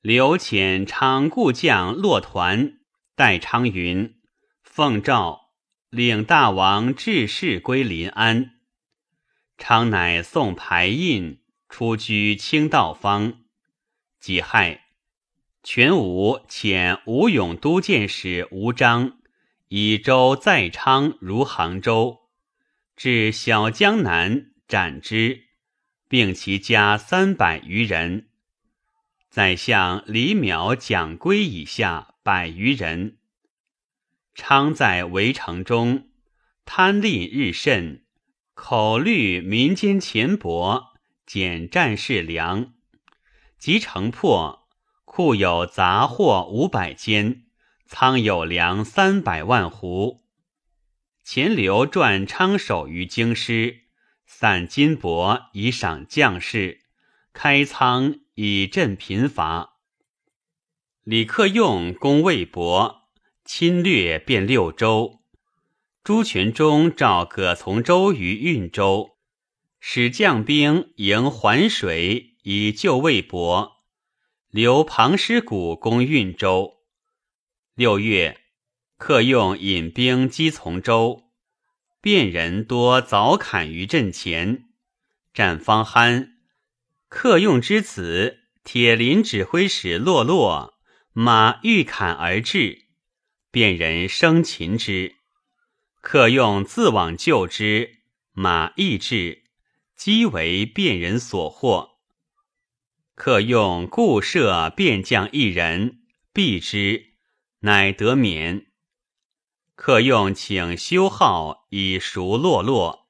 [0.00, 2.78] 刘遣昌故将骆团
[3.16, 4.20] 代昌云，
[4.62, 5.50] 奉诏
[5.90, 8.60] 领大王致仕归临安。
[9.58, 11.40] 昌乃送牌印，
[11.76, 13.40] 出居清道方。
[14.18, 14.86] 己亥，
[15.62, 19.18] 全武遣吴永都监使吴章。
[19.68, 22.20] 以州在昌如杭州，
[22.96, 25.48] 至小江南斩之，
[26.08, 28.30] 并其家三百余人。
[29.28, 33.18] 宰相李邈、蒋圭以下百余人。
[34.34, 36.08] 昌在围城中，
[36.64, 38.06] 贪吝日甚，
[38.54, 40.95] 口虑民间钱帛，
[41.26, 42.72] 减战士粮。
[43.58, 44.68] 及城破，
[45.04, 47.42] 库有杂货五百间。
[47.88, 50.18] 仓有粮三百万斛，
[51.22, 53.82] 钱流传昌守于京师，
[54.26, 56.80] 散金帛以赏将士，
[57.32, 59.76] 开仓以赈贫乏。
[61.04, 63.02] 李克用攻魏博，
[63.44, 65.20] 侵略遍六州。
[66.02, 69.15] 朱全忠召葛从周于运州，
[69.88, 73.84] 使将兵迎环水以救魏博。
[74.50, 76.78] 留庞师古攻运州。
[77.76, 78.40] 六月，
[78.96, 81.30] 客用引兵击从州，
[82.00, 84.64] 便人多早砍于阵前，
[85.32, 86.30] 战方酣。
[87.08, 90.74] 客用之子铁林指挥使洛洛
[91.12, 92.86] 马欲砍而至，
[93.52, 95.14] 便人生擒之。
[96.00, 98.00] 客用自往救之，
[98.32, 99.44] 马亦至，
[99.96, 101.98] 击为便人所获。
[103.14, 107.14] 客用故设便将一人，避之。
[107.60, 108.66] 乃得免。
[109.74, 113.08] 客用请修号以赎落落，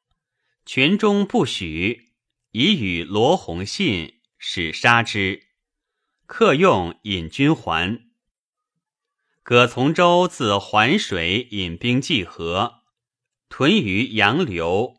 [0.65, 2.13] 权中不许，
[2.53, 5.49] 以与罗弘信使杀之。
[6.27, 8.09] 客用引军还。
[9.43, 12.83] 葛从周自环水引兵济河，
[13.49, 14.96] 屯于杨柳，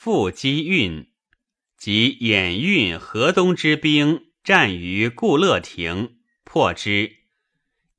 [0.00, 1.08] 复击运，
[1.76, 7.16] 及掩运河东之兵战于固乐亭，破之。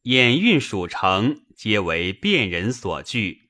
[0.03, 3.49] 掩运属城，皆为便人所据，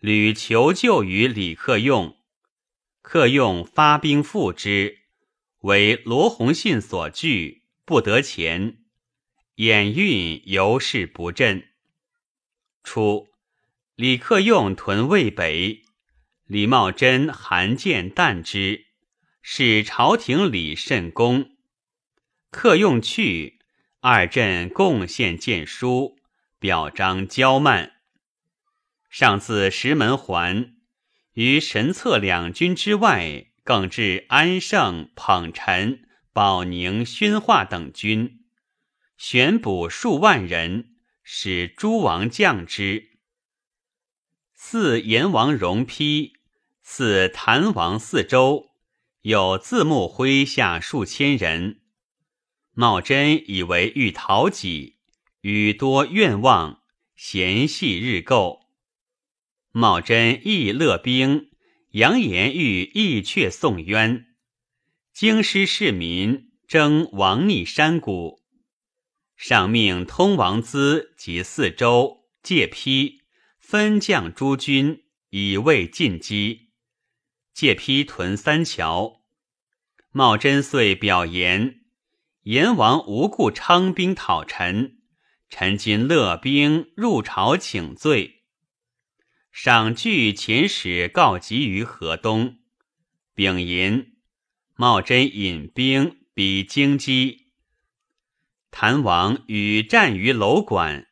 [0.00, 2.16] 屡求救于李克用。
[3.02, 5.02] 克用发兵复之，
[5.60, 8.78] 为罗洪信所据，不得前。
[9.54, 11.68] 掩运由是不振。
[12.82, 13.28] 初，
[13.94, 15.84] 李克用屯渭北，
[16.46, 18.86] 李茂贞、韩建惮之，
[19.42, 21.56] 使朝廷礼甚恭。
[22.52, 23.58] 客用去，
[23.98, 26.20] 二镇共献荐书，
[26.60, 27.94] 表彰骄慢。
[29.10, 30.76] 上自石门还。
[31.32, 38.44] 于神策两军之外，更至安胜、捧陈、保宁、宣化等军，
[39.18, 40.94] 选补数万人，
[41.24, 43.10] 使诸王将之。
[44.54, 46.32] 四阎王荣丕，
[46.88, 48.70] 四谭王四周，
[49.22, 51.80] 有字幕麾下数千人。
[52.74, 54.96] 茂贞以为欲讨己，
[55.40, 56.82] 与多愿望，
[57.16, 58.60] 嫌隙日垢。
[59.72, 61.50] 茂贞亦乐兵，
[61.90, 64.26] 扬言欲义阙送冤。
[65.12, 68.42] 京师市民争王逆山谷，
[69.36, 73.22] 上命通王资及四州借批
[73.58, 76.65] 分将诸军，以卫进击。
[77.56, 79.22] 借批屯三桥。
[80.12, 81.80] 茂贞遂表言：
[82.42, 84.98] 阎王无故昌兵讨臣，
[85.48, 88.42] 臣今乐兵入朝请罪。
[89.50, 92.58] 赏据遣使告急于河东，
[93.34, 94.16] 丙寅，
[94.74, 97.46] 茂贞引兵比京畿。
[98.70, 101.06] 谭王与战于楼馆，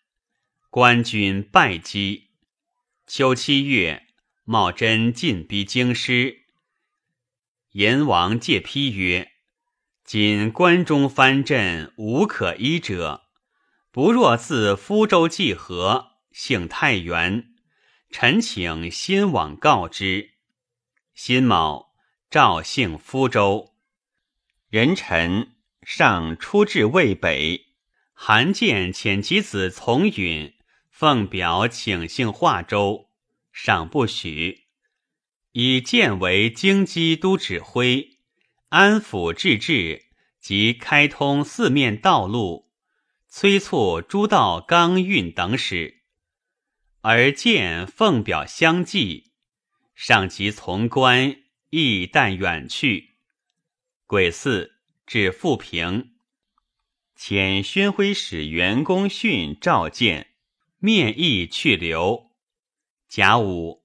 [0.68, 2.32] 官军败击。
[3.07, 4.03] 秋七月，
[4.47, 6.42] 茂贞进逼京师。
[7.72, 9.32] 阎王借批曰
[10.05, 13.22] ：“今关中藩镇无可依者，
[13.90, 17.53] 不若自福州济河，幸太原。”
[18.12, 20.34] 臣请新往告之。
[21.14, 21.95] 辛卯，
[22.30, 23.74] 赵姓福州。
[24.68, 27.74] 人臣上出至渭北，
[28.12, 30.55] 韩建遣其子从允
[30.90, 33.09] 奉表请幸化州，
[33.55, 34.64] 赏不许。
[35.52, 38.18] 以建为京畿都指挥，
[38.70, 40.07] 安抚治治
[40.40, 42.72] 及开通四面道路，
[43.28, 46.02] 催促诸道刚运等使。
[47.02, 49.32] 而见奉表相继，
[49.94, 51.36] 上即从官，
[51.70, 53.14] 亦但远去。
[54.07, 54.72] 癸巳，
[55.07, 56.14] 至富平，
[57.16, 60.34] 遣宣徽使袁公训召见，
[60.78, 62.34] 面议去留。
[63.16, 63.84] 甲午，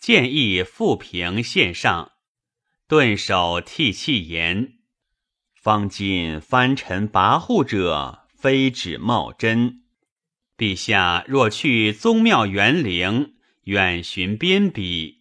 [0.00, 2.10] 建议复平献上，
[2.88, 4.78] 顿首涕泣言
[5.54, 9.84] ：“方今藩臣跋扈者，非止茂贞。”
[10.58, 15.18] 陛下若去宗庙园陵，远寻边鄙，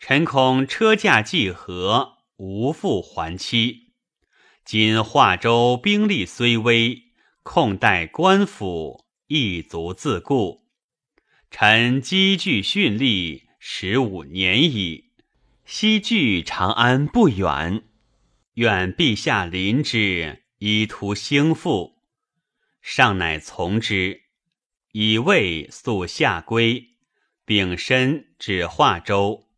[0.00, 3.92] 臣恐车驾济河，无复还期。
[4.64, 7.04] 今华州兵力虽微，
[7.44, 10.67] 控待官府，亦足自固。
[11.50, 15.12] 臣积聚训力十五年矣，
[15.64, 17.84] 西距长安不远，
[18.54, 22.02] 愿陛下临之，以图兴复。
[22.82, 24.22] 上乃从之。
[24.92, 26.96] 以卫速下归，
[27.44, 29.48] 丙申指化州，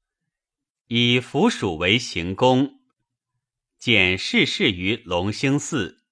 [0.89, 2.81] 以府属为行宫。
[3.79, 6.03] 简逝世于隆兴寺。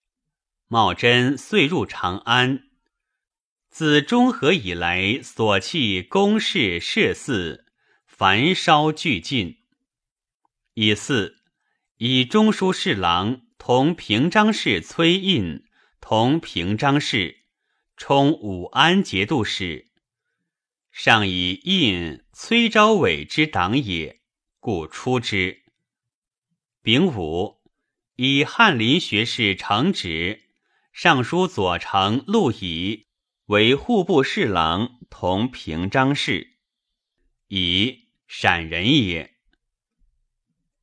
[0.68, 2.67] 茂贞遂入长安。
[3.70, 7.66] 自中和以来，所弃宫室社寺，
[8.06, 9.58] 焚烧俱尽。
[10.74, 11.36] 以四
[11.96, 15.64] 以中书侍郎同平章事崔胤
[16.00, 17.36] 同平章事。
[18.00, 19.90] 充武安节度使，
[20.92, 24.20] 上以印崔昭伟之党也，
[24.60, 25.64] 故出之。
[26.80, 27.56] 丙午，
[28.14, 30.44] 以翰林学士承旨，
[30.92, 33.07] 尚书左丞陆乙
[33.48, 36.58] 为户部侍郎，同平章事。
[37.46, 39.36] 乙，陕人也。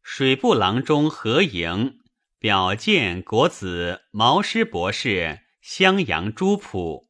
[0.01, 1.99] 水部郎中何营
[2.39, 7.09] 表见国子毛师博士襄阳朱仆。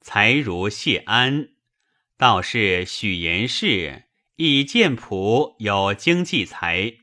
[0.00, 1.50] 才如谢安，
[2.16, 6.94] 道士许延氏亦见仆有经济才，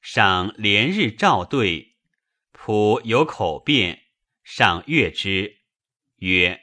[0.00, 1.96] 上连日召对，
[2.52, 4.02] 仆有口辩，
[4.44, 5.62] 上阅之，
[6.18, 6.62] 曰：“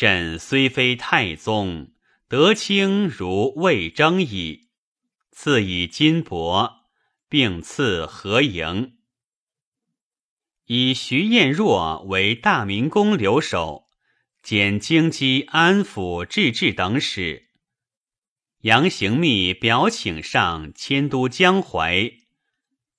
[0.00, 1.92] 朕虽非太宗，
[2.26, 4.70] 德清如魏征矣。
[5.30, 6.84] 赐以金帛，
[7.28, 8.96] 并赐何营。
[10.64, 13.90] 以徐彦若为大明宫留守，
[14.42, 17.50] 兼京畿安抚制置等使。
[18.60, 22.10] 杨行密表请上迁都江淮，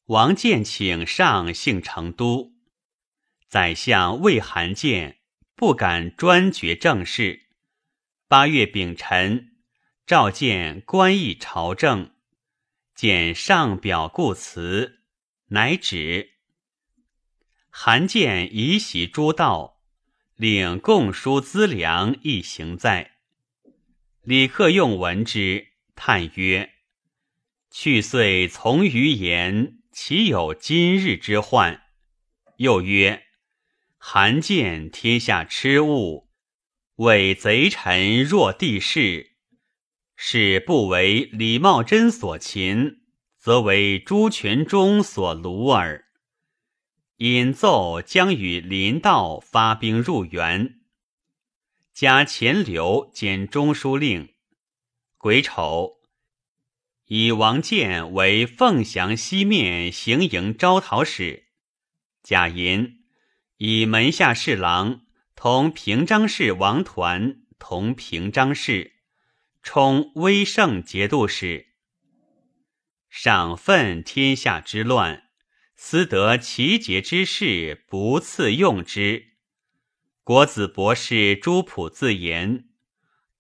[0.06, 2.52] 王建请上幸成都。
[3.48, 5.21] 宰相魏韩建
[5.62, 7.46] 不敢专决政事。
[8.28, 9.58] 八月丙辰，
[10.08, 12.16] 召见官议朝政，
[12.96, 15.02] 见上表故辞，
[15.50, 16.32] 乃止。
[17.70, 19.84] 韩建移袭诸道，
[20.36, 23.18] 领贡书资粮一行在。
[24.24, 26.72] 李克用闻之，叹曰
[27.70, 31.84] ：“去岁从余言，岂有今日之患？”
[32.58, 33.28] 又曰
[34.04, 36.28] ：“韩建天下痴物，
[36.96, 39.34] 为贼臣若帝室，
[40.16, 43.04] 是不为李茂贞所擒，
[43.38, 46.06] 则为朱全忠所虏耳。”
[47.18, 50.82] 引奏将与林道发兵入援，
[51.94, 54.34] 加钱镠兼中书令。
[55.20, 56.00] 癸丑，
[57.06, 61.50] 以王建为凤翔西面行营招讨使。
[62.24, 63.01] 贾银
[63.64, 65.02] 以门下侍郎
[65.36, 68.94] 同平章事王团同平章事，
[69.62, 71.68] 充威胜节度使。
[73.08, 75.26] 赏愤天下之乱。
[75.76, 79.36] 思得奇节之事，不赐用之。
[80.24, 82.66] 国子博士朱普自言：“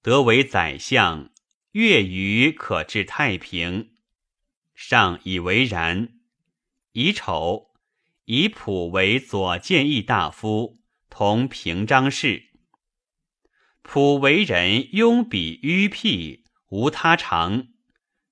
[0.03, 1.31] 得为宰相，
[1.71, 3.95] 月余可治太平。”
[4.75, 6.19] 上以为然。
[6.91, 7.70] 乙丑，
[8.25, 12.51] 以普为左谏议大夫，同平章事。
[13.81, 17.67] 普为人庸鄙迂僻，无他长。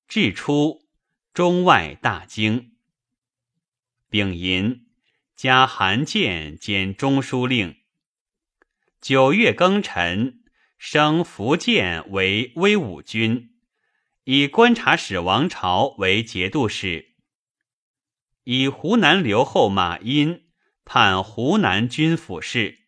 [0.08, 0.88] 至初，
[1.34, 2.74] 中外大惊。
[4.10, 4.86] 丙寅，
[5.36, 7.78] 加韩建兼中书令。
[9.02, 10.44] 九月庚辰，
[10.78, 13.56] 升福建为威武军，
[14.24, 17.09] 以观察使王朝为节度使。
[18.52, 20.48] 以湖南留后马殷
[20.84, 22.80] 判湖南军府事。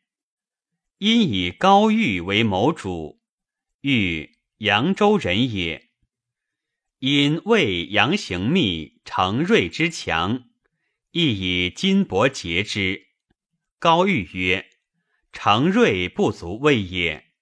[0.98, 3.22] 因以高玉为谋主，
[3.82, 5.92] 玉扬州人也。
[6.98, 10.46] 因为杨行密、程瑞之强。
[11.12, 11.28] 亦
[11.68, 13.10] 以金帛结之。
[13.78, 14.66] 高玉曰
[15.32, 17.34] ：“成瑞不足畏也。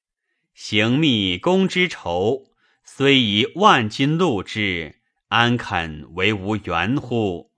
[0.53, 2.51] 行密公之仇，
[2.83, 4.99] 虽以万金禄之，
[5.29, 7.48] 安肯为无缘乎？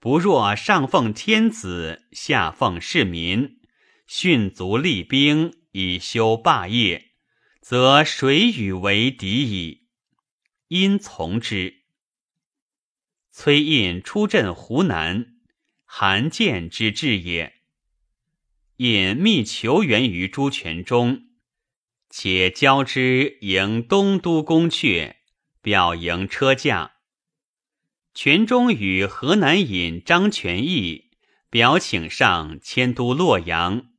[0.00, 3.58] 不若上奉天子，下奉市民，
[4.06, 7.12] 训卒立兵，以修霸业，
[7.60, 9.88] 则谁与为敌矣？”
[10.68, 11.82] 因从之。
[13.30, 15.34] 崔胤出镇湖南。
[15.90, 17.54] 韩建之志也。
[18.76, 21.28] 隐密求援于朱全忠，
[22.10, 25.14] 且交之迎东都宫阙，
[25.62, 26.97] 表迎车驾。
[28.20, 31.12] 全忠与河南尹张全义
[31.50, 33.92] 表请上迁都洛阳，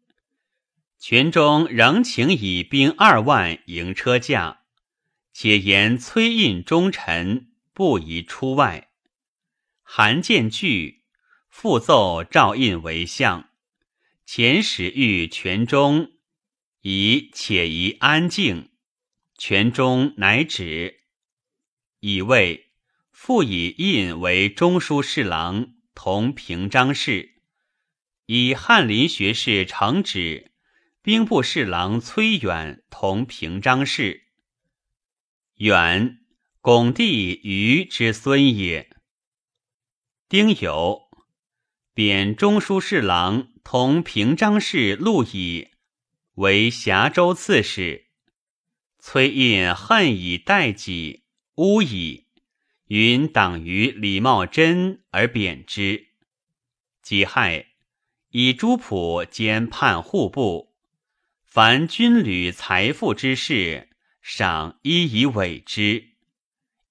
[1.00, 4.64] 全忠仍请以兵二万迎车驾，
[5.32, 8.90] 且言崔胤忠臣，不宜出外。
[9.84, 11.06] 韩建惧。
[11.50, 13.50] 复奏赵胤为相，
[14.28, 16.12] 遣使谕全忠，
[16.82, 18.70] 以且宜安静。
[19.38, 21.06] 全忠乃止。
[22.02, 22.69] 以谓
[23.30, 27.36] 复以印为中书侍郎，同平章事。
[28.26, 30.52] 以翰林学士承旨，
[31.04, 34.24] 兵部侍郎崔远同平章事。
[35.58, 36.22] 远，
[36.60, 38.90] 巩帝余之孙也。
[40.28, 41.10] 丁酉。
[41.94, 45.68] 贬中书侍郎同平章事陆乙
[46.34, 48.08] 为峡州刺史。
[48.98, 52.26] 崔胤恨以待己，诬以
[52.90, 56.08] 云党于李茂贞而贬之。
[57.04, 57.68] 己亥，
[58.32, 60.74] 以朱普兼判户部，
[61.46, 63.90] 凡军旅财富之事，
[64.24, 66.04] 赏一以委之。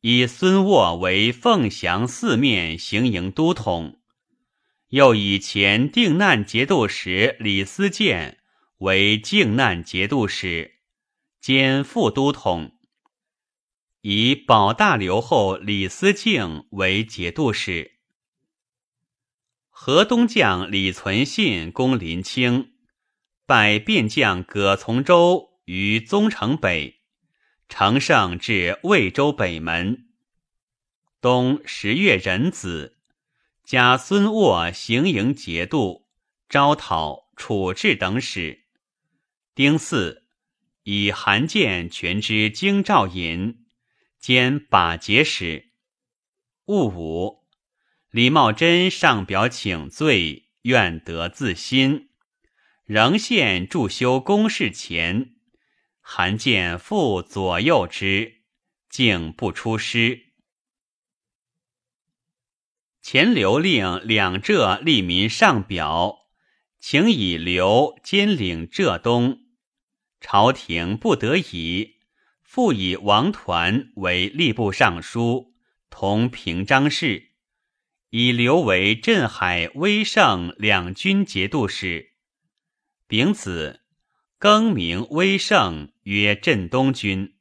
[0.00, 3.98] 以孙沃为凤翔四面行营都统。
[4.90, 8.38] 又以前定难节度使李思建
[8.78, 10.76] 为靖难节度使，
[11.40, 12.77] 兼副都统；
[14.02, 17.98] 以保大留后李思敬为节度使。
[19.68, 22.72] 河东将李存信攻临清，
[23.46, 27.00] 败便将葛从周于宗城北，
[27.68, 30.08] 乘胜至魏州北门。
[31.20, 32.98] 冬十月壬子，
[33.64, 36.06] 加孙沃行营节度、
[36.48, 38.64] 招讨、处置等使。
[39.54, 40.22] 丁巳，
[40.84, 43.64] 以韩建全之京兆尹，
[44.28, 45.72] 兼把节使。
[46.66, 47.46] 戊午，
[48.10, 52.10] 李茂贞上表请罪，愿得自新，
[52.84, 55.36] 仍献驻修公事前。
[56.02, 58.42] 韩建复左右之，
[58.90, 60.34] 竟不出师。
[63.00, 66.26] 前刘令两浙利民上表，
[66.78, 69.38] 请以刘兼领浙东。
[70.20, 71.97] 朝廷不得已，
[72.48, 75.52] 复以王团为吏部尚书，
[75.90, 77.32] 同平章事，
[78.08, 82.14] 以刘为镇海、威胜两军节度使。
[83.06, 83.82] 丙子，
[84.38, 87.34] 更名威胜曰镇东军。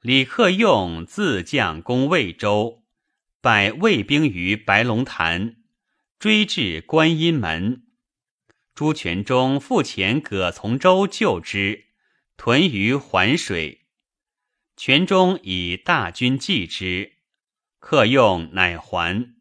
[0.00, 2.84] 李克用自将攻魏州，
[3.40, 5.56] 败魏兵于白龙潭，
[6.20, 7.82] 追至观音门。
[8.76, 11.85] 朱全忠复遣葛从周救之，
[12.36, 13.86] 屯于环水。
[14.76, 17.14] 全忠以大军济之，
[17.78, 19.34] 克用乃还。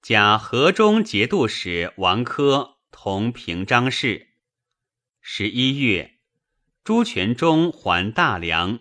[0.00, 4.28] 假河中节度使王珂同平章事。
[5.20, 6.20] 十一月，
[6.84, 8.78] 朱全忠还大梁，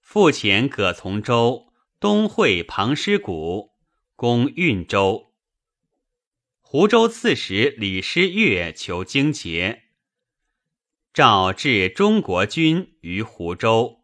[0.00, 3.72] 复遣葛从周东会庞师谷，
[4.14, 5.34] 攻运州。
[6.60, 9.83] 湖州刺史李师岳求荆节，
[11.14, 14.00] 诏至中国军于湖州，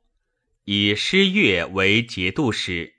[0.62, 2.94] 以师乐为节度使。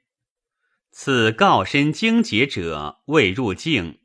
[0.92, 4.00] 此告申荆节者未入境。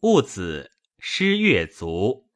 [0.00, 2.30] 戊子，师岳卒。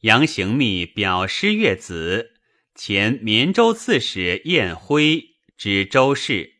[0.00, 2.34] 杨行密表师岳子，
[2.74, 6.56] 前绵州刺史晏辉之州事。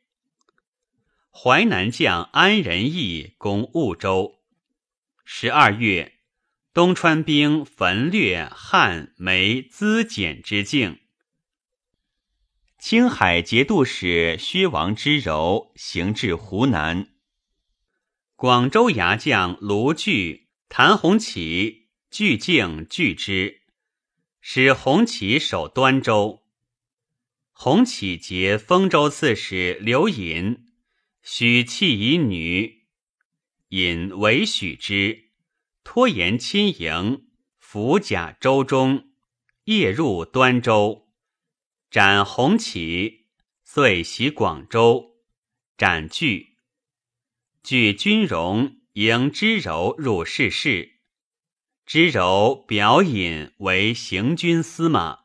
[1.31, 4.39] 淮南将安仁义攻婺州。
[5.27, 6.21] 十二月，
[6.75, 11.01] 东川兵焚掠汉梅资简之境。
[12.79, 17.09] 青海节度使薛王之柔行至湖南。
[18.37, 23.61] 广州牙将卢据、谭弘启拒境拒之，
[24.41, 26.43] 使弘启守端州。
[27.53, 30.65] 弘启结丰州刺史刘隐，
[31.23, 32.87] 许弃以女。
[33.69, 35.22] 引为许之，
[35.85, 37.27] 拖延亲迎，
[37.59, 39.11] 伏甲州中，
[39.65, 41.09] 夜入端州，
[41.91, 43.27] 斩红旗，
[43.65, 45.17] 遂袭广州，
[45.77, 46.57] 斩据，
[47.63, 51.01] 据军容迎知柔入世事，
[51.85, 55.22] 知柔表引为行军司马。